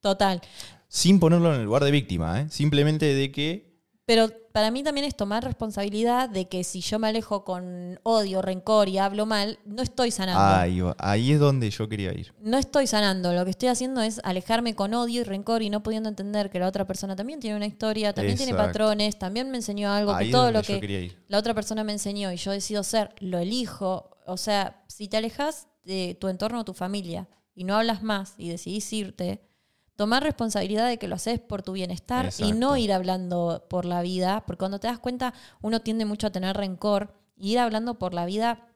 [0.00, 0.40] Total.
[0.88, 2.46] Sin ponerlo en el lugar de víctima, ¿eh?
[2.50, 3.71] simplemente de que...
[4.12, 8.42] Pero para mí también es tomar responsabilidad de que si yo me alejo con odio,
[8.42, 10.38] rencor y hablo mal, no estoy sanando.
[10.38, 12.34] Ahí, ahí es donde yo quería ir.
[12.42, 13.32] No estoy sanando.
[13.32, 16.58] Lo que estoy haciendo es alejarme con odio y rencor y no pudiendo entender que
[16.58, 20.26] la otra persona también tiene una historia, también tiene patrones, también me enseñó algo, que
[20.26, 24.10] todo lo que la otra persona me enseñó y yo decido ser, lo elijo.
[24.26, 28.50] O sea, si te alejas de tu entorno, tu familia, y no hablas más y
[28.50, 29.40] decidís irte,
[29.96, 34.02] tomar responsabilidad de que lo haces por tu bienestar y no ir hablando por la
[34.02, 37.98] vida, porque cuando te das cuenta uno tiende mucho a tener rencor y ir hablando
[37.98, 38.68] por la vida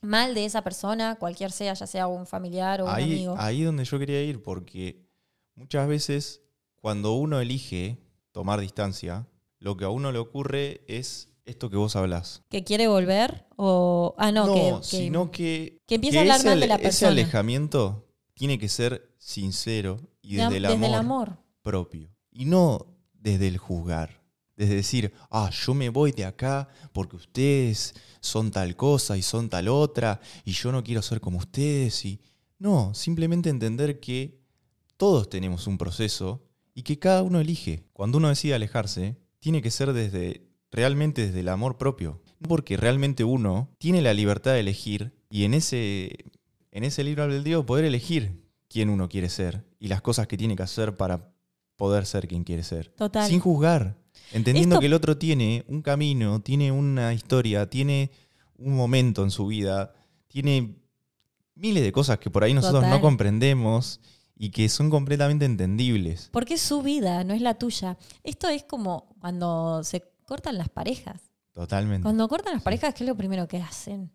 [0.00, 3.34] mal de esa persona, cualquier sea, ya sea un familiar o un amigo.
[3.38, 5.04] Ahí donde yo quería ir, porque
[5.54, 6.42] muchas veces
[6.80, 7.98] cuando uno elige
[8.32, 9.26] tomar distancia,
[9.58, 12.42] lo que a uno le ocurre es esto que vos hablas.
[12.48, 13.46] ¿Que quiere volver?
[13.56, 14.14] O.
[14.18, 15.80] Ah, no, que, sino que.
[15.86, 16.90] Que empieza a hablar mal de la persona.
[16.90, 22.10] Ese alejamiento tiene que ser sincero y desde, el, amor desde el amor propio.
[22.30, 24.22] Y no desde el juzgar.
[24.56, 29.48] Desde decir, ah, yo me voy de acá porque ustedes son tal cosa y son
[29.48, 32.04] tal otra y yo no quiero ser como ustedes.
[32.04, 32.20] Y
[32.58, 34.40] no, simplemente entender que
[34.96, 36.42] todos tenemos un proceso
[36.74, 37.84] y que cada uno elige.
[37.92, 42.20] Cuando uno decide alejarse, tiene que ser desde realmente desde el amor propio.
[42.46, 46.24] Porque realmente uno tiene la libertad de elegir y en ese,
[46.72, 50.56] en ese libro albedrío poder elegir quién uno quiere ser y las cosas que tiene
[50.56, 51.30] que hacer para
[51.76, 52.88] poder ser quien quiere ser.
[52.96, 53.28] Total.
[53.28, 53.96] Sin juzgar.
[54.32, 58.10] Entendiendo Esto- que el otro tiene un camino, tiene una historia, tiene
[58.56, 59.92] un momento en su vida,
[60.26, 60.76] tiene
[61.54, 62.90] miles de cosas que por ahí nosotros Total.
[62.96, 64.00] no comprendemos
[64.36, 66.28] y que son completamente entendibles.
[66.32, 67.96] Porque es su vida, no es la tuya.
[68.22, 71.22] Esto es como cuando se cortan las parejas.
[71.52, 72.02] Totalmente.
[72.02, 74.12] Cuando cortan las parejas, ¿qué es lo primero que hacen?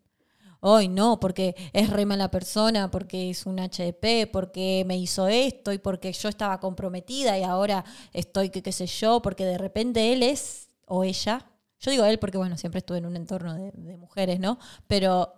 [0.66, 5.74] Hoy no, porque es re mala persona, porque es un HDP, porque me hizo esto
[5.74, 10.14] y porque yo estaba comprometida y ahora estoy, que qué sé yo, porque de repente
[10.14, 11.46] él es o ella.
[11.82, 14.58] Yo digo él porque, bueno, siempre estuve en un entorno de, de mujeres, ¿no?
[14.88, 15.34] Pero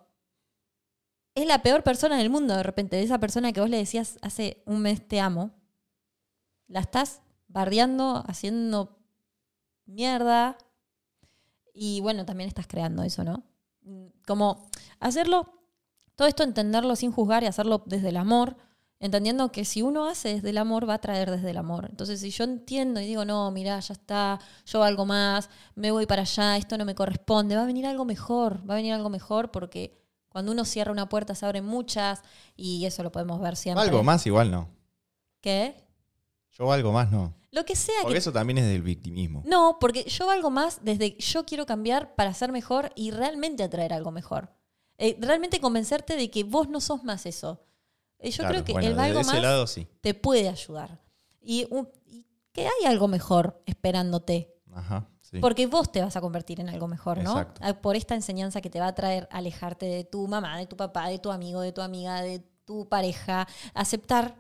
[1.33, 3.01] es la peor persona del mundo de repente.
[3.01, 5.55] Esa persona que vos le decías hace un mes te amo,
[6.67, 8.99] la estás bardeando, haciendo
[9.87, 10.55] mierda.
[11.73, 13.43] Y bueno, también estás creando eso, ¿no?
[14.27, 14.67] Como
[14.99, 15.61] hacerlo,
[16.15, 18.57] todo esto entenderlo sin juzgar y hacerlo desde el amor,
[18.99, 21.87] entendiendo que si uno hace desde el amor, va a traer desde el amor.
[21.89, 26.05] Entonces, si yo entiendo y digo, no, mira, ya está, yo algo más, me voy
[26.05, 29.09] para allá, esto no me corresponde, va a venir algo mejor, va a venir algo
[29.09, 32.21] mejor porque cuando uno cierra una puerta se abren muchas
[32.55, 33.83] y eso lo podemos ver siempre.
[33.83, 34.69] Algo más igual no.
[35.41, 35.75] ¿Qué?
[36.51, 37.33] Yo algo más no.
[37.51, 39.43] Lo que sea Porque que eso también es del victimismo.
[39.45, 43.93] No, porque yo valgo más desde yo quiero cambiar para ser mejor y realmente atraer
[43.93, 44.49] algo mejor.
[44.97, 47.61] Eh, realmente convencerte de que vos no sos más eso.
[48.19, 49.87] Eh, yo Claro, creo que bueno, el valgo más lado sí.
[50.01, 51.01] te puede ayudar.
[51.41, 54.51] Y, un- y que hay algo mejor esperándote.
[54.73, 55.07] Ajá.
[55.21, 55.39] sí.
[55.39, 57.31] Porque vos te vas a convertir en algo mejor, ¿no?
[57.31, 57.61] Exacto.
[57.63, 60.75] Ah, Por esta enseñanza que te va a traer alejarte de tu mamá, de tu
[60.77, 63.47] papá, de tu amigo, de tu amiga, de tu pareja.
[63.73, 64.35] Aceptar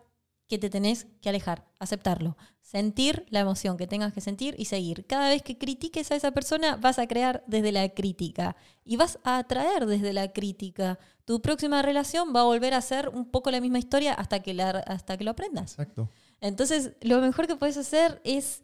[0.47, 2.37] que te tenés que alejar, aceptarlo.
[2.61, 5.05] Sentir la emoción que tengas que sentir y seguir.
[5.05, 9.19] Cada vez que critiques a esa persona, vas a crear desde la crítica y vas
[9.23, 10.99] a atraer desde la crítica.
[11.25, 14.53] Tu próxima relación va a volver a ser un poco la misma historia hasta que,
[14.53, 15.71] la, hasta que lo aprendas.
[15.71, 16.09] Exacto.
[16.41, 18.63] Entonces, lo mejor que puedes hacer es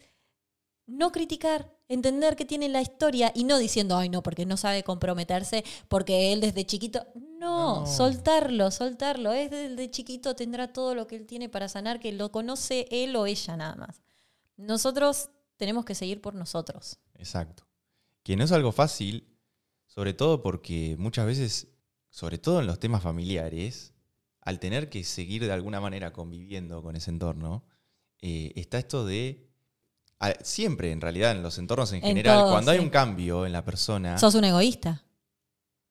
[0.85, 4.83] no criticar, entender que tiene la historia y no diciendo, ay, no, porque no sabe
[4.83, 7.05] comprometerse, porque él desde chiquito.
[7.15, 7.87] No, No.
[7.87, 9.33] soltarlo, soltarlo.
[9.33, 13.15] Es desde chiquito, tendrá todo lo que él tiene para sanar, que lo conoce él
[13.15, 14.01] o ella nada más.
[14.57, 16.99] Nosotros tenemos que seguir por nosotros.
[17.15, 17.67] Exacto.
[18.23, 19.27] Que no es algo fácil,
[19.87, 21.67] sobre todo porque muchas veces,
[22.09, 23.93] sobre todo en los temas familiares,
[24.41, 27.63] al tener que seguir de alguna manera conviviendo con ese entorno,
[28.21, 29.50] eh, está esto de...
[30.21, 33.51] a- Siempre, en realidad, en los entornos en En general, cuando hay un cambio en
[33.51, 35.03] la persona, ¿Sos un egoísta?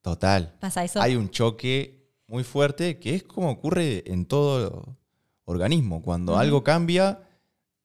[0.03, 1.01] total, ¿Pasa eso?
[1.03, 4.97] hay un choque muy fuerte que es como ocurre en todo
[5.45, 6.01] organismo.
[6.03, 7.23] Cuando algo cambia,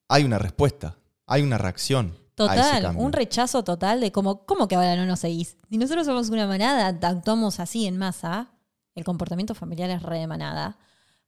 [0.08, 2.18] hay una respuesta, hay una reacción.
[2.36, 5.58] Total, un rechazo total de como, ¿cómo que ahora no nos seguís?
[5.70, 8.52] Si nosotros somos una manada, actuamos así en masa,
[8.94, 10.78] el comportamiento familiar es re de manada.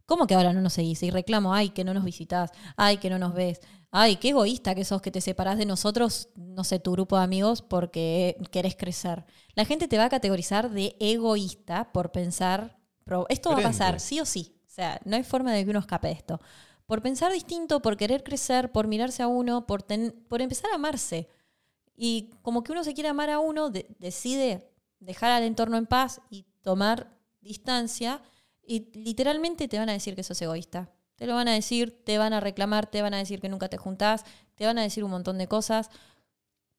[0.08, 1.04] ¿Cómo que ahora no nos seguís?
[1.04, 3.60] Y reclamo, ay, que no nos visitas, ay, que no nos ves,
[3.92, 7.24] ay, qué egoísta que sos, que te separás de nosotros, no sé, tu grupo de
[7.24, 9.26] amigos porque querés crecer.
[9.54, 12.80] La gente te va a categorizar de egoísta por pensar,
[13.30, 14.56] esto va a pasar, sí o sí.
[14.66, 16.40] O sea, no hay forma de que uno escape de esto.
[16.86, 20.76] Por pensar distinto, por querer crecer, por mirarse a uno, por, ten- por empezar a
[20.76, 21.28] amarse.
[21.98, 25.86] Y como que uno se quiere amar a uno, de- decide dejar al entorno en
[25.86, 28.22] paz y tomar distancia.
[28.68, 30.92] Y literalmente te van a decir que sos egoísta.
[31.16, 33.70] Te lo van a decir, te van a reclamar, te van a decir que nunca
[33.70, 34.24] te juntás,
[34.56, 35.90] te van a decir un montón de cosas.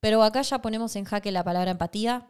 [0.00, 2.28] Pero acá ya ponemos en jaque la palabra empatía,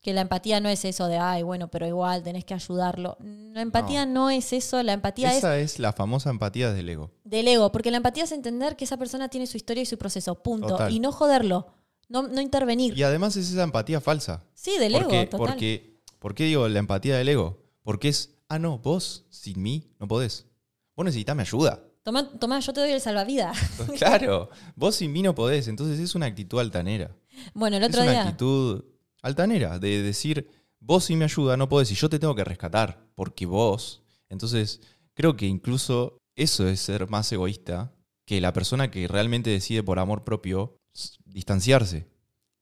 [0.00, 3.16] que la empatía no es eso de, ay, bueno, pero igual tenés que ayudarlo.
[3.20, 7.10] La empatía no, es eso, la empatía es Esa es la famosa empatía del ego.
[7.24, 9.98] del ego, porque la empatía es entender que esa persona tiene su historia y su
[9.98, 10.68] proceso, punto.
[10.68, 10.92] Total.
[10.92, 11.66] Y no joderlo,
[12.08, 12.96] no, no intervenir.
[12.96, 14.42] Y además es esa empatía falsa.
[14.54, 15.48] sí, del porque, ego, total.
[15.48, 17.58] Porque, ¿Por qué digo la empatía del ego?
[17.82, 20.46] Porque es, ah, no, vos sin mí no podés.
[20.94, 21.82] Vos necesitas mi ayuda.
[22.02, 23.56] Tomá, tomá, yo te doy el salvavidas.
[23.98, 25.68] claro, vos sin mí no podés.
[25.68, 27.16] Entonces es una actitud altanera.
[27.54, 28.22] bueno, el otro es una día.
[28.22, 28.84] actitud
[29.22, 33.06] altanera de decir, vos sin mi ayuda no podés y yo te tengo que rescatar
[33.14, 34.02] porque vos.
[34.28, 34.80] Entonces
[35.14, 37.94] creo que incluso eso es ser más egoísta
[38.26, 40.78] que la persona que realmente decide por amor propio
[41.24, 42.06] distanciarse.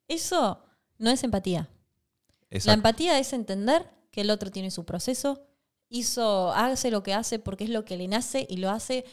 [0.07, 0.62] Eso
[0.99, 1.68] no es empatía.
[2.64, 5.49] La empatía es entender que el otro tiene su proceso,
[5.91, 9.05] hizo, hace lo que hace porque es lo que le nace y lo hace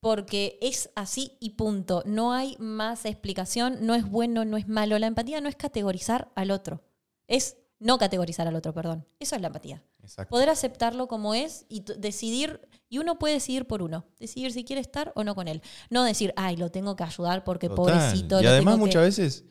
[0.00, 2.02] porque es así y punto.
[2.06, 4.98] No hay más explicación, no es bueno, no es malo.
[4.98, 6.82] La empatía no es categorizar al otro,
[7.28, 9.06] es no categorizar al otro, perdón.
[9.20, 9.82] Eso es la empatía.
[10.02, 10.30] Exacto.
[10.30, 14.80] Poder aceptarlo como es y decidir, y uno puede decidir por uno, decidir si quiere
[14.80, 15.62] estar o no con él.
[15.90, 17.84] No decir, ay, lo tengo que ayudar porque Total.
[17.94, 18.40] pobrecito.
[18.40, 18.88] Y lo además tengo que-".
[18.88, 19.44] muchas veces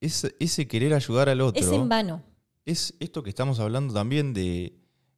[0.00, 2.22] es- ese querer ayudar al otro Es en vano.
[2.66, 4.74] es esto que estamos hablando también de,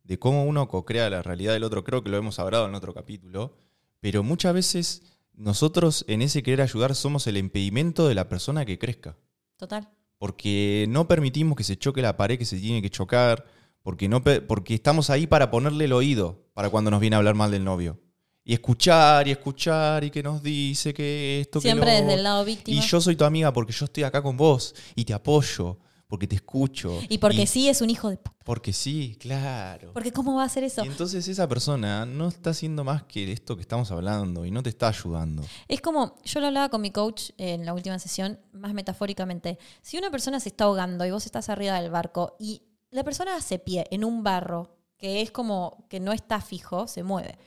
[0.07, 1.84] de cómo uno co-crea la realidad del otro.
[1.84, 3.57] Creo que lo hemos hablado en otro capítulo.
[4.00, 5.02] Pero muchas veces
[5.34, 9.16] nosotros en ese querer ayudar somos el impedimento de la persona que crezca.
[9.57, 9.88] Total.
[10.18, 13.44] Porque no permitimos que se choque la pared que se tiene que chocar,
[13.82, 17.34] porque, no, porque estamos ahí para ponerle el oído para cuando nos viene a hablar
[17.34, 18.00] mal del novio.
[18.44, 22.22] Y escuchar y escuchar y que nos dice que esto, que Siempre lo desde el
[22.22, 22.76] lado víctima.
[22.76, 26.26] Y yo soy tu amiga porque yo estoy acá con vos y te apoyo, porque
[26.26, 27.00] te escucho.
[27.09, 28.36] Y porque sí es un hijo de puta.
[28.44, 29.92] Porque sí, claro.
[29.92, 30.84] Porque ¿cómo va a hacer eso?
[30.84, 34.62] Y entonces esa persona no está haciendo más que esto que estamos hablando y no
[34.62, 35.42] te está ayudando.
[35.66, 39.59] Es como, yo lo hablaba con mi coach en la última sesión, más metafóricamente.
[39.82, 43.34] Si una persona se está ahogando y vos estás arriba del barco y la persona
[43.34, 47.38] hace pie en un barro que es como que no está fijo, se mueve,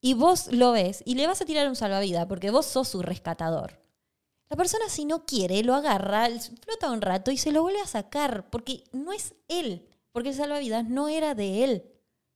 [0.00, 3.02] y vos lo ves y le vas a tirar un salvavidas porque vos sos su
[3.02, 3.79] rescatador.
[4.50, 6.28] La persona si no quiere lo agarra,
[6.64, 10.34] flota un rato y se lo vuelve a sacar porque no es él, porque el
[10.34, 11.84] salvavidas no era de él.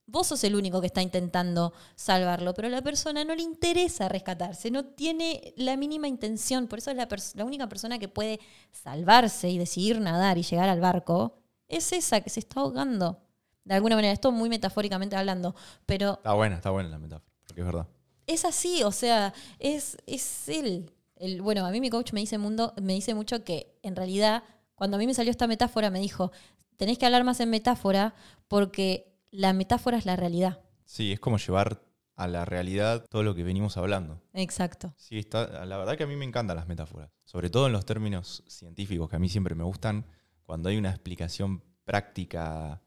[0.07, 4.09] Vos sos el único que está intentando salvarlo, pero a la persona no le interesa
[4.09, 6.69] rescatarse, no tiene la mínima intención.
[6.69, 8.39] Por eso es la, única persona que puede
[8.71, 13.23] salvarse y decidir nadar y llegar al barco es esa que se está ahogando.
[13.65, 17.63] De alguna manera, esto muy metafóricamente hablando, pero Está buena, está buena la metáfora, porque
[17.63, 17.89] es verdad.
[18.27, 20.93] es así, o sea, es, es él.
[21.25, 24.43] El, bueno, a mí mi coach me dice, mundo, me dice mucho que en realidad,
[24.75, 26.33] cuando a mí me salió esta metáfora, me dijo,
[26.77, 28.15] tenés que hablar más en metáfora
[28.49, 30.61] porque la metáfora es la realidad.
[30.85, 31.83] Sí, es como llevar
[32.17, 34.21] a la realidad todo lo que venimos hablando.
[34.35, 34.93] Exacto.
[34.99, 37.87] Sí, está, la verdad que a mí me encantan las metáforas, sobre todo en los
[37.87, 40.05] términos científicos, que a mí siempre me gustan,
[40.45, 42.83] cuando hay una explicación práctica,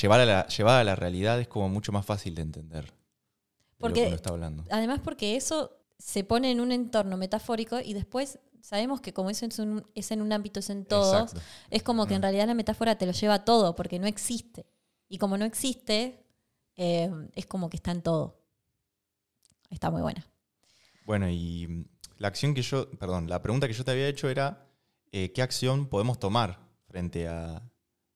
[0.00, 2.84] llevar a la, llevada a la realidad es como mucho más fácil de entender.
[2.84, 4.64] de lo Porque- que uno está hablando.
[4.70, 9.46] Además porque eso se pone en un entorno metafórico y después sabemos que como eso
[9.46, 11.40] es, un- es en un ámbito, es en todo, Exacto.
[11.70, 12.22] es como que en Mm.
[12.22, 14.66] realidad la metáfora te lo lleva a todo porque no existe.
[15.08, 16.24] Y como no existe,
[16.76, 18.40] eh, es como que está en todo.
[19.70, 20.26] Está muy buena.
[21.06, 21.84] Bueno, y mm,
[22.18, 24.66] la acción que yo, perdón, la pregunta que yo te había hecho era,
[25.12, 27.62] eh, ¿qué acción podemos tomar frente a,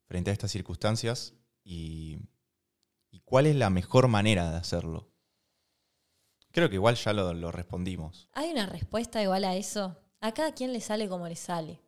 [0.07, 2.19] frente a estas circunstancias y,
[3.11, 5.11] y cuál es la mejor manera de hacerlo?
[6.59, 8.29] Creo que igual ya lo, lo respondimos.
[8.33, 9.97] ¿Hay una respuesta igual a eso?
[10.21, 11.81] A cada quien le sale como le sale.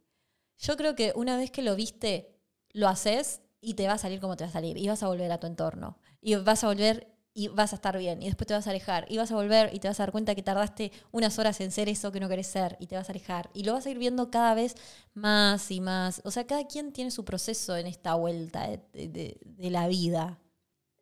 [0.58, 2.36] Yo creo que una vez que lo viste,
[2.72, 4.76] lo haces y te va a salir como te va a salir.
[4.78, 5.98] Y vas a volver a tu entorno.
[6.20, 8.22] Y vas a volver y vas a estar bien.
[8.22, 9.06] Y después te vas a alejar.
[9.08, 11.72] Y vas a volver y te vas a dar cuenta que tardaste unas horas en
[11.72, 12.76] ser eso que no querés ser.
[12.78, 13.50] Y te vas a alejar.
[13.54, 14.76] Y lo vas a ir viendo cada vez
[15.14, 16.22] más y más.
[16.24, 19.88] O sea, cada quien tiene su proceso en esta vuelta de, de- de- de la
[19.88, 20.38] vida.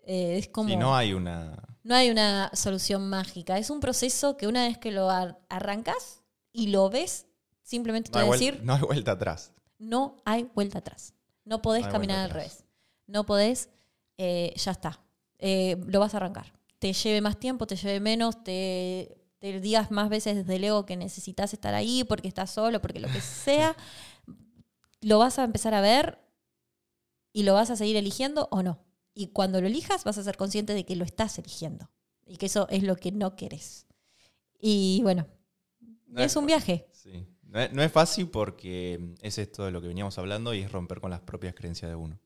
[0.07, 0.71] Eh, es como...
[0.71, 1.63] Si no hay una...
[1.89, 3.57] No hay una solución mágica.
[3.57, 6.23] Es un proceso que una vez que lo ar- arrancas
[6.53, 7.27] y lo ves,
[7.63, 9.53] simplemente te No voy a decir, no hay vuelta atrás.
[9.79, 11.15] no hay vuelta atrás.
[11.45, 12.65] No podés No caminar al revés.
[13.07, 13.71] No podés,
[14.19, 15.01] eh, ya está.
[15.39, 16.53] Eh, lo vas a arrancar.
[16.79, 20.85] Te lleve más tiempo, te lleve menos, te, te digas más veces desde el ego
[20.85, 23.75] que necesitas estar ahí porque estás solo, porque lo que sea,
[25.01, 26.19] lo vas a empezar a ver
[27.33, 28.79] y lo vas a seguir eligiendo o no.
[29.19, 31.91] Y cuando lo elijas vas a ser consciente de que lo estás eligiendo
[32.25, 33.85] y que eso es lo que no querés.
[34.61, 35.27] Y bueno,
[36.07, 36.89] No es un viaje.
[36.93, 37.27] Sí.
[37.43, 40.71] No es, no es fácil porque es esto de lo que veníamos hablando y es
[40.71, 42.21] romper con las propias creencias de uno.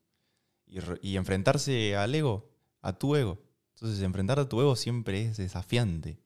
[1.01, 2.51] Y, enfrentarse al ego,
[2.83, 3.41] a tu ego.
[3.71, 6.19] Entonces, enfrentar a tu ego siempre es desafiante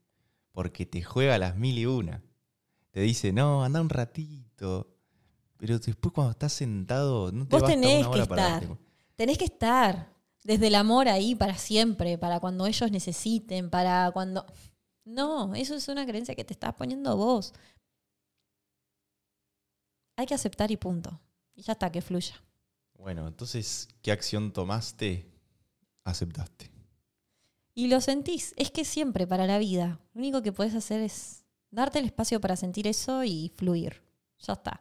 [0.52, 2.26] porque te juega a las mil y una.
[2.92, 4.94] Te dice, no, anda un ratito.
[5.56, 8.78] Pero después, cuando estás sentado, no te Vos basta tenés una hora que estar.
[9.16, 10.17] Tenés que estar
[10.48, 14.46] desde el amor ahí para siempre, para cuando ellos necesiten, para cuando...
[15.04, 17.54] No, eso es una creencia que te estás poniendo vos.
[20.16, 21.20] Hay que aceptar y punto.
[21.54, 22.42] Y ya está, que fluya.
[22.94, 25.30] Bueno, entonces, ¿qué acción tomaste?
[26.06, 26.72] Aceptaste.
[27.74, 28.54] Y lo sentís.
[28.56, 32.40] Es que siempre para la vida, lo único que puedes hacer es darte el espacio
[32.40, 34.02] para sentir eso y fluir.
[34.40, 34.80] Ya está.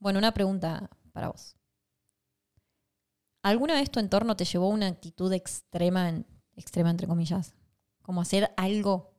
[0.00, 1.54] Bueno, una pregunta para vos.
[3.44, 6.26] ¿Alguna vez tu entorno te llevó a una actitud extrema, en-
[6.56, 7.54] extrema entre comillas?
[8.02, 9.12] Como hacer algo.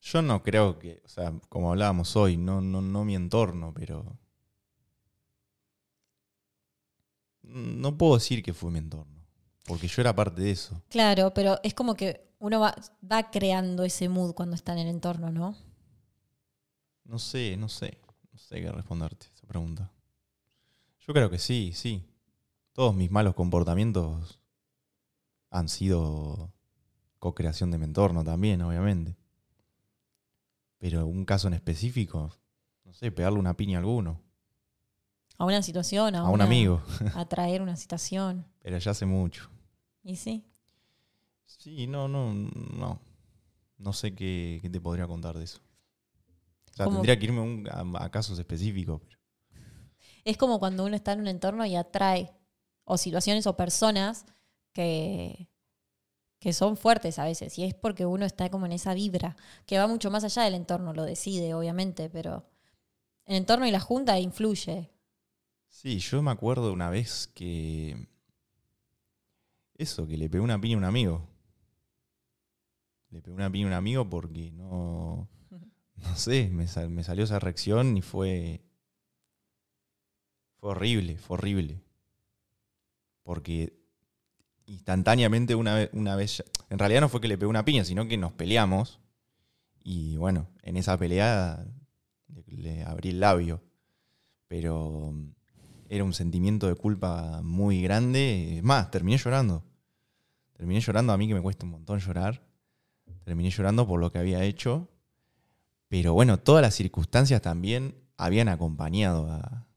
[0.00, 4.18] Yo no creo que, o sea, como hablábamos hoy, no, no, no mi entorno, pero.
[7.42, 9.26] No puedo decir que fue mi entorno,
[9.66, 10.82] porque yo era parte de eso.
[10.88, 12.74] Claro, pero es como que uno va,
[13.10, 15.54] va creando ese mood cuando está en el entorno, ¿no?
[17.04, 17.98] No sé, no sé,
[18.32, 19.90] no sé qué responderte esa pregunta.
[21.08, 22.04] Yo creo que sí, sí.
[22.74, 24.38] Todos mis malos comportamientos
[25.50, 26.52] han sido
[27.18, 29.16] co-creación de mi entorno también, obviamente.
[30.76, 32.30] Pero un caso en específico,
[32.84, 34.20] no sé, pegarle una piña a alguno,
[35.38, 36.82] A una situación, a, a un amigo,
[37.14, 38.44] A traer una situación.
[38.60, 39.48] pero ya hace mucho.
[40.04, 40.44] Y sí.
[41.46, 43.00] Sí, no, no, no.
[43.78, 45.60] no sé qué, qué te podría contar de eso.
[46.70, 49.00] O sea, tendría que irme a un- a, a casos específicos.
[49.00, 49.17] pero-
[50.28, 52.30] Es como cuando uno está en un entorno y atrae
[52.84, 54.26] o situaciones o personas
[54.74, 55.48] que,
[56.40, 57.58] que son fuertes a veces.
[57.58, 60.54] Y es porque uno está como en esa vibra, que va mucho más allá del
[60.54, 62.44] entorno, lo decide, obviamente, pero
[63.26, 64.90] el entorno y la junta influye.
[65.70, 68.08] Sí, yo me acuerdo una vez que.
[69.78, 71.26] Eso, que le pegué una piña a un amigo.
[73.10, 75.28] Le pegué una piña a un amigo porque no.
[75.96, 78.62] No sé, me, sal- me salió esa reacción y fue.
[80.58, 81.80] Fue horrible, fue horrible.
[83.22, 83.72] Porque
[84.66, 88.32] instantáneamente una vez, En realidad no fue que le pegué una piña, sino que nos
[88.32, 89.00] peleamos.
[89.82, 91.64] Y bueno, en esa pelea
[92.28, 93.62] le, le abrí el labio.
[94.48, 95.30] Pero mm,
[95.88, 98.58] era un sentimiento de culpa muy grande.
[98.58, 99.64] Es más, terminé llorando.
[100.54, 102.42] Terminé llorando a mí que me cuesta un montón llorar.
[103.24, 104.88] Terminé llorando por lo que había hecho.
[105.88, 109.67] Pero bueno, todas las circunstancias también habían acompañado a,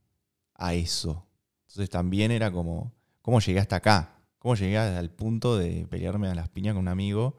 [0.62, 1.28] a eso.
[1.68, 4.16] Entonces también era como, ¿cómo llegué hasta acá?
[4.38, 7.36] ¿Cómo llegué al punto de pelearme a las piñas con un amigo?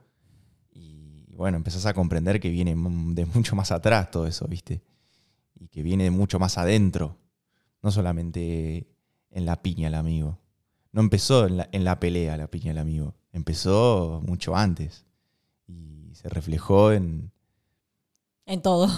[0.70, 4.82] Y bueno, empezás a comprender que viene de mucho más atrás todo eso, ¿viste?
[5.54, 7.18] Y que viene de mucho más adentro.
[7.82, 8.88] No solamente
[9.30, 10.38] en la piña el amigo.
[10.92, 13.14] No empezó en la, en la pelea la piña el amigo.
[13.32, 15.04] Empezó mucho antes.
[15.66, 17.32] Y se reflejó en,
[18.46, 18.88] En todo.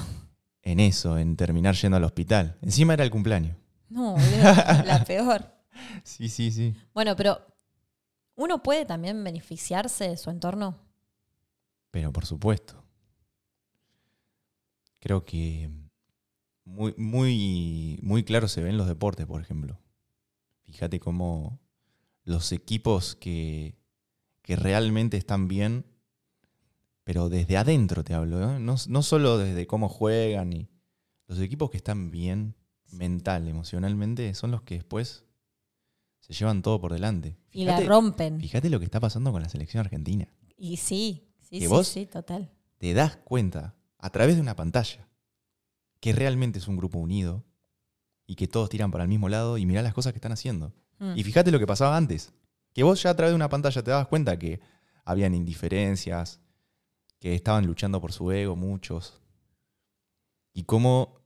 [0.62, 2.58] en eso, en terminar yendo al hospital.
[2.62, 3.56] Encima era el cumpleaños.
[3.94, 4.16] No,
[4.84, 5.48] la peor.
[6.02, 6.74] Sí, sí, sí.
[6.92, 7.40] Bueno, pero
[8.34, 10.76] uno puede también beneficiarse de su entorno.
[11.92, 12.82] Pero por supuesto.
[14.98, 15.70] Creo que
[16.64, 19.78] muy, muy, muy claro se ve en los deportes, por ejemplo.
[20.64, 21.60] Fíjate cómo
[22.24, 23.76] los equipos que,
[24.42, 25.86] que realmente están bien,
[27.04, 28.58] pero desde adentro te hablo, ¿eh?
[28.58, 30.68] no, no solo desde cómo juegan, y
[31.28, 32.56] los equipos que están bien
[32.94, 35.24] mental, emocionalmente, son los que después
[36.20, 37.36] se llevan todo por delante.
[37.52, 38.40] Y la rompen.
[38.40, 40.28] Fíjate lo que está pasando con la selección argentina.
[40.56, 41.86] Y sí, sí, ¿Que sí, vos?
[41.86, 42.50] sí, total.
[42.78, 45.08] te das cuenta a través de una pantalla
[46.00, 47.44] que realmente es un grupo unido
[48.26, 50.72] y que todos tiran para el mismo lado y mirá las cosas que están haciendo.
[50.98, 51.16] Mm.
[51.16, 52.32] Y fíjate lo que pasaba antes,
[52.72, 54.60] que vos ya a través de una pantalla te dabas cuenta que
[55.04, 56.40] habían indiferencias,
[57.18, 59.20] que estaban luchando por su ego muchos.
[60.52, 61.20] Y cómo,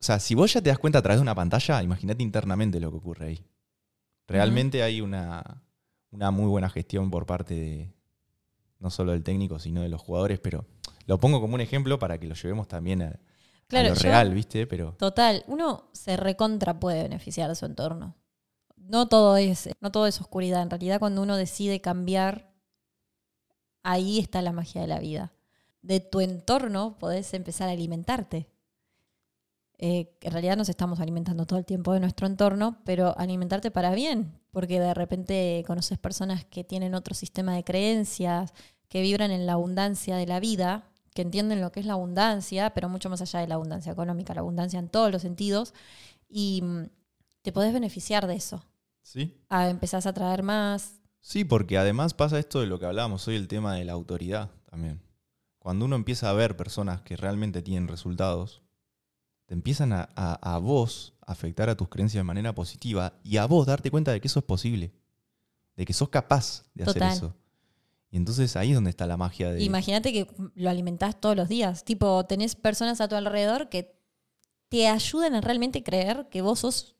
[0.00, 2.78] o sea, si vos ya te das cuenta a través de una pantalla, imagínate internamente
[2.80, 3.44] lo que ocurre ahí.
[4.28, 5.62] Realmente hay una,
[6.10, 7.92] una muy buena gestión por parte de
[8.78, 10.66] no solo del técnico, sino de los jugadores, pero
[11.06, 13.18] lo pongo como un ejemplo para que lo llevemos también a, a
[13.68, 14.66] Claro, lo yo- real, ¿viste?
[14.66, 18.14] Pero Total, uno se recontra puede beneficiar de su entorno.
[18.76, 20.62] No todo es, no todo es oscuridad.
[20.62, 22.52] En realidad, cuando uno decide cambiar,
[23.82, 25.32] ahí está la magia de la vida.
[25.82, 28.48] De tu entorno podés empezar a alimentarte.
[29.78, 33.94] Eh, en realidad nos estamos alimentando todo el tiempo de nuestro entorno, pero alimentarte para
[33.94, 38.54] bien, porque de repente conoces personas que tienen otro sistema de creencias,
[38.88, 42.70] que vibran en la abundancia de la vida, que entienden lo que es la abundancia,
[42.70, 45.74] pero mucho más allá de la abundancia económica, la abundancia en todos los sentidos,
[46.28, 46.84] y mm,
[47.42, 48.64] te podés beneficiar de eso.
[49.02, 49.34] sí.
[49.48, 51.00] Ah, empezás a traer más.
[51.20, 54.50] Sí, porque además pasa esto de lo que hablábamos hoy, el tema de la autoridad
[54.70, 55.02] también.
[55.58, 58.62] Cuando uno empieza a ver personas que realmente tienen resultados,
[59.46, 63.46] te empiezan a, a- a vos afectar a tus creencias de manera positiva y a
[63.46, 64.92] vos darte cuenta de que eso es posible,
[65.76, 67.34] de que sos capaz de hacer eso.
[68.10, 69.62] Y entonces ahí es donde está la magia de...
[69.62, 71.84] Imagínate que lo alimentás todos los días.
[71.84, 73.96] Tipo, tenés personas a tu alrededor que
[74.68, 76.96] te ayudan a realmente creer que vos sos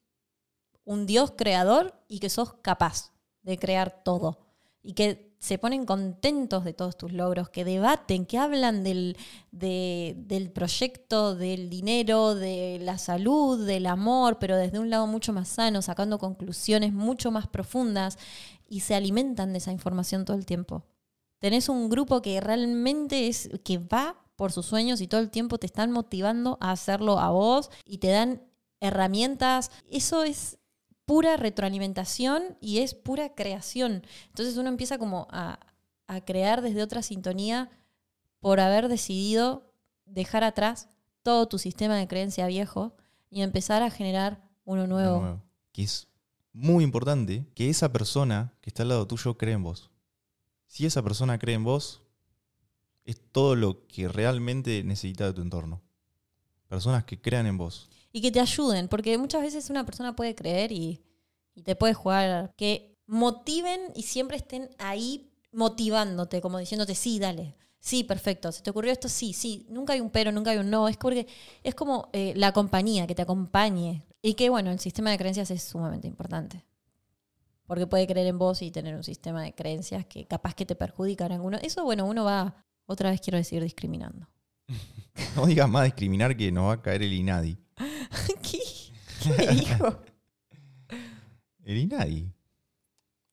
[0.84, 4.46] un Dios creador y que sos capaz de crear todo.
[4.82, 9.16] Y que se ponen contentos de todos tus logros, que debaten, que hablan del,
[9.52, 15.32] de- del proyecto, del dinero, de la salud, del amor, pero desde un lado mucho
[15.32, 18.18] más sano, sacando conclusiones mucho más profundas
[18.68, 20.84] y se alimentan de esa información todo el tiempo.
[21.38, 25.58] Tenés un grupo que realmente es, que va por sus sueños y todo el tiempo
[25.58, 28.42] te están motivando a hacerlo a vos y te dan
[28.80, 29.70] herramientas.
[29.90, 30.58] Eso es
[31.06, 34.02] pura retroalimentación y es pura creación.
[34.28, 35.58] Entonces uno empieza como a,
[36.06, 37.70] a crear desde otra sintonía
[38.40, 39.72] por haber decidido
[40.04, 40.88] dejar atrás
[41.22, 42.94] todo tu sistema de creencia viejo
[43.30, 45.20] y empezar a generar uno nuevo.
[45.20, 45.42] nuevo.
[45.72, 46.08] Que es
[46.52, 49.90] muy importante que esa persona que está al lado tuyo cree en vos.
[50.66, 52.02] Si esa persona cree en vos,
[53.04, 55.82] es todo lo que realmente necesita de tu entorno.
[56.68, 57.88] Personas que crean en vos.
[58.16, 61.02] Y que te ayuden, porque muchas veces una persona puede creer y,
[61.64, 68.02] te puede jugar, que motiven y siempre estén ahí motivándote, como diciéndote, sí, dale, Sí,
[68.04, 68.50] perfecto.
[68.50, 69.08] ¿Se te ocurrió esto?
[69.08, 69.64] Sí, sí.
[69.68, 70.88] Nunca hay un pero, nunca hay un no.
[70.88, 71.28] Es porque
[71.62, 74.02] es como eh, la compañía que te acompañe.
[74.22, 76.64] Y que, bueno, el sistema de creencias es sumamente importante.
[77.66, 80.74] Porque puede creer en vos y tener un sistema de creencias que capaz que te
[80.74, 81.58] perjudican alguno.
[81.62, 82.56] Eso, bueno, uno va,
[82.86, 84.26] otra vez quiero decir, discriminando.
[85.36, 87.56] No digas más discriminar que nos va a caer el INADI.
[88.42, 88.58] ¿Qué?
[89.22, 90.00] ¿Qué me dijo?
[91.64, 92.30] El INADI.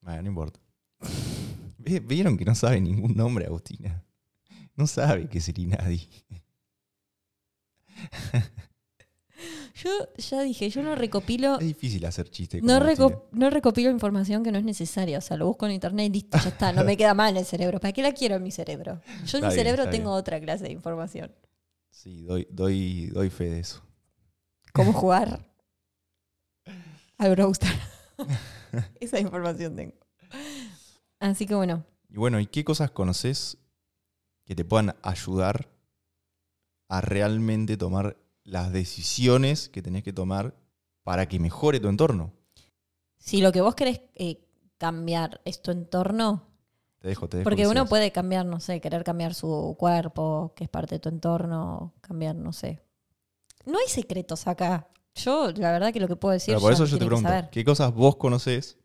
[0.01, 0.59] Bueno, no importa.
[1.77, 4.03] Vieron que no sabe ningún nombre, Agustina.
[4.75, 6.07] No sabe qué es el INADI.
[9.75, 11.55] Yo ya dije, yo no recopilo.
[11.59, 12.63] Es difícil hacer chistes.
[12.63, 15.17] No, reco- no recopilo información que no es necesaria.
[15.17, 16.71] O sea, lo busco en internet y listo, ya está.
[16.71, 17.79] No me queda mal en el cerebro.
[17.79, 19.01] ¿Para qué la quiero en mi cerebro?
[19.25, 20.19] Yo en mi bien, cerebro tengo bien.
[20.19, 21.31] otra clase de información.
[21.89, 23.83] Sí, doy, doy, doy fe de eso.
[24.73, 25.39] ¿Cómo jugar
[27.17, 27.73] al Browstar?
[28.99, 29.93] Esa información tengo.
[31.19, 33.57] Así que bueno, Y bueno, ¿y qué cosas conoces
[34.45, 35.69] que te puedan ayudar
[36.89, 40.53] a realmente tomar las decisiones que tenés que tomar
[41.03, 42.33] para que mejore tu entorno?
[43.17, 44.43] si lo que vos querés eh,
[44.77, 46.43] cambiar es tu entorno,
[46.99, 47.45] Te dejo, te dejo.
[47.49, 50.99] porque que uno puede cambiar, no sé, querer cambiar su cuerpo, que es parte de
[50.99, 52.81] tu entorno, cambiar, no sé.
[53.65, 54.87] No hay secretos acá.
[55.15, 57.29] Yo, la verdad que lo que puedo decir Pero por eso yo te pregunto.
[57.51, 58.77] ¿qué cosas vos conoces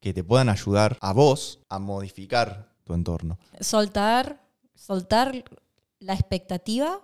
[0.00, 3.38] que te puedan ayudar a vos a modificar tu entorno?
[3.60, 4.44] soltar,
[4.74, 5.44] soltar
[6.00, 7.00] la expectativa,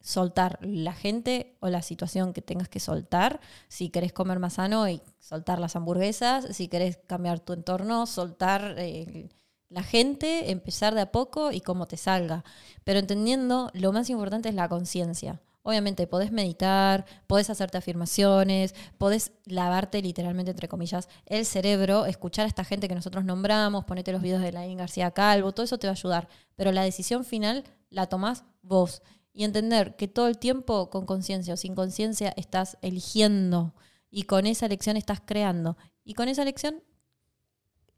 [0.00, 3.40] soltar la gente o la situación que tengas que soltar.
[3.68, 8.74] Si querés comer más sano y soltar las hamburguesas, si querés cambiar tu entorno, soltar
[8.76, 9.28] eh,
[9.70, 12.44] la gente, empezar de a poco y cómo te salga.
[12.84, 15.40] Pero entendiendo, lo más importante es la conciencia.
[15.66, 22.48] Obviamente podés meditar, podés hacerte afirmaciones, podés lavarte literalmente, entre comillas, el cerebro, escuchar a
[22.48, 25.86] esta gente que nosotros nombramos, ponete los videos de Laín García Calvo, todo eso te
[25.86, 26.28] va a ayudar.
[26.54, 29.00] Pero la decisión final la tomás vos.
[29.32, 33.74] Y entender que todo el tiempo, con conciencia o sin conciencia, estás eligiendo.
[34.10, 35.78] Y con esa elección estás creando.
[36.04, 36.82] Y con esa elección,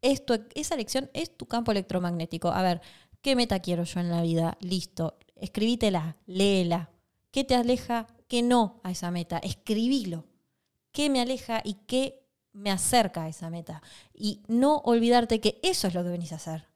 [0.03, 2.49] esa elección es tu campo electromagnético.
[2.49, 2.81] A ver,
[3.23, 4.57] ¿qué meta quiero yo en la vida?
[4.61, 5.19] Listo.
[5.35, 6.91] Escribítela, léela.
[7.31, 8.07] ¿Qué te aleja?
[8.29, 9.39] ¿Qué no a esa meta?
[9.39, 10.25] Escribilo.
[10.93, 13.83] ¿Qué me aleja y qué me acerca a esa meta?
[14.15, 16.69] Y no olvidarte que eso es lo que venís a hacer.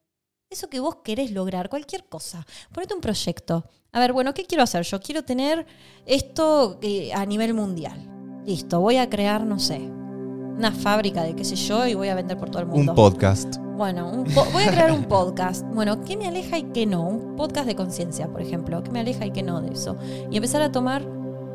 [0.50, 2.44] Eso que vos querés lograr, cualquier cosa.
[2.72, 3.64] Ponete un proyecto.
[3.92, 4.82] A ver, bueno, ¿qué quiero hacer?
[4.82, 5.66] Yo quiero tener
[6.06, 8.42] esto eh, a nivel mundial.
[8.44, 12.14] Listo, voy a crear, no sé, una fábrica de qué sé yo y voy a
[12.14, 12.92] vender por todo el mundo.
[12.92, 13.69] Un podcast.
[13.80, 15.64] Bueno, un voy a crear un podcast.
[15.72, 17.00] Bueno, ¿qué me aleja y qué no?
[17.00, 18.82] Un podcast de conciencia, por ejemplo.
[18.82, 19.96] ¿Qué me aleja y qué no de eso?
[20.30, 21.02] Y empezar a tomar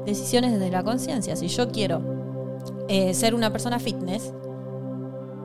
[0.07, 1.35] decisiones desde la conciencia.
[1.35, 2.01] Si yo quiero
[2.87, 4.33] eh, ser una persona fitness,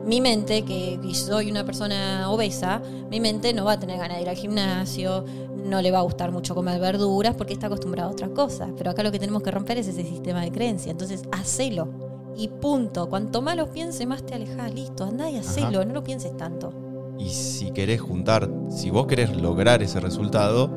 [0.07, 4.23] mi mente, que soy una persona obesa, mi mente no va a tener ganas de
[4.23, 5.23] ir al gimnasio,
[5.63, 8.71] no le va a gustar mucho comer verduras porque está acostumbrado a otras cosas.
[8.75, 10.91] Pero acá lo que tenemos que romper es ese sistema de creencia.
[10.91, 12.10] Entonces, hacelo.
[12.41, 13.07] Y punto.
[13.07, 14.73] Cuanto más lo pienses, más te alejas.
[14.73, 15.85] Listo, andá y hacelo.
[15.85, 16.73] No lo pienses tanto.
[17.19, 20.71] Y si querés juntar, si vos querés lograr ese resultado,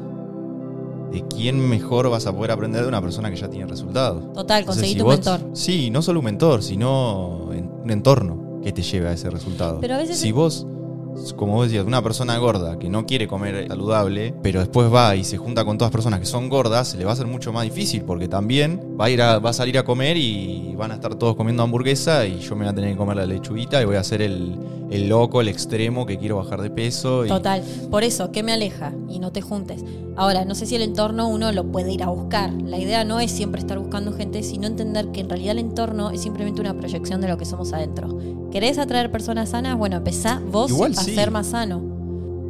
[1.11, 4.21] ¿de quién mejor vas a poder aprender de una persona que ya tiene resultado?
[4.35, 5.41] Total, conseguí si tu vos- mentor.
[5.55, 9.79] Sí, no solo un mentor, sino un entorno que te lleve a ese resultado.
[9.81, 10.67] Pero a veces si es- vos,
[11.37, 15.25] como vos decías, una persona gorda que no quiere comer saludable, pero después va y
[15.25, 17.65] se junta con todas personas que son gordas, se le va a hacer mucho más
[17.65, 20.95] difícil porque también va a ir a, va a salir a comer y van a
[20.95, 23.85] estar todos comiendo hamburguesa y yo me voy a tener que comer la lechuguita y
[23.85, 24.59] voy a ser el,
[24.91, 27.25] el loco, el extremo que quiero bajar de peso.
[27.25, 27.63] Y, Total.
[27.91, 28.93] Por eso, ¿qué me aleja?
[29.09, 29.83] Y no te juntes.
[30.17, 32.53] Ahora, no sé si el entorno uno lo puede ir a buscar.
[32.53, 36.11] La idea no es siempre estar buscando gente, sino entender que en realidad el entorno
[36.11, 38.19] es simplemente una proyección de lo que somos adentro.
[38.53, 39.77] ¿Querés atraer personas sanas?
[39.77, 41.15] Bueno, empezá vos Igual a sí.
[41.15, 41.81] ser más sano.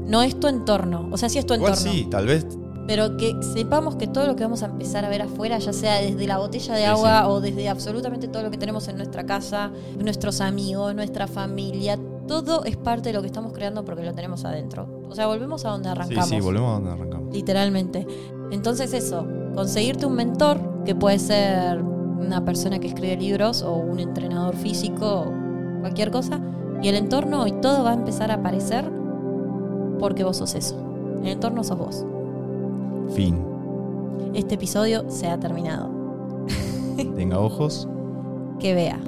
[0.06, 1.08] No es tu entorno.
[1.12, 1.92] O sea, sí es tu Igual entorno.
[1.92, 2.46] sí, tal vez
[2.86, 6.00] Pero que sepamos que todo lo que vamos a empezar a ver afuera, ya sea
[6.02, 7.26] desde la botella de Sí, agua sí.
[7.30, 11.98] o desde absolutamente todo lo que tenemos en nuestra casa, nuestros amigos, nuestra familia,
[12.28, 14.86] todo es parte de lo que estamos creando porque lo tenemos adentro.
[15.08, 16.28] O sea, volvemos a donde Sí, arrancamos.
[16.28, 17.32] sí, volvemos a donde arrancamos.
[17.32, 18.06] Literalmente.
[18.50, 23.98] Entonces eso, conseguirte un mentor, que puede ser una persona que escribe libros o un
[24.00, 26.38] entrenador físico o cualquier cosa,
[26.82, 28.90] y el entorno y todo va a empezar a aparecer
[29.98, 30.76] porque vos sos eso.
[31.22, 32.06] El entorno sos vos.
[33.14, 33.42] Fin.
[34.34, 35.90] Este episodio se ha terminado.
[37.16, 37.88] Tenga ojos.
[38.58, 39.00] Que vea.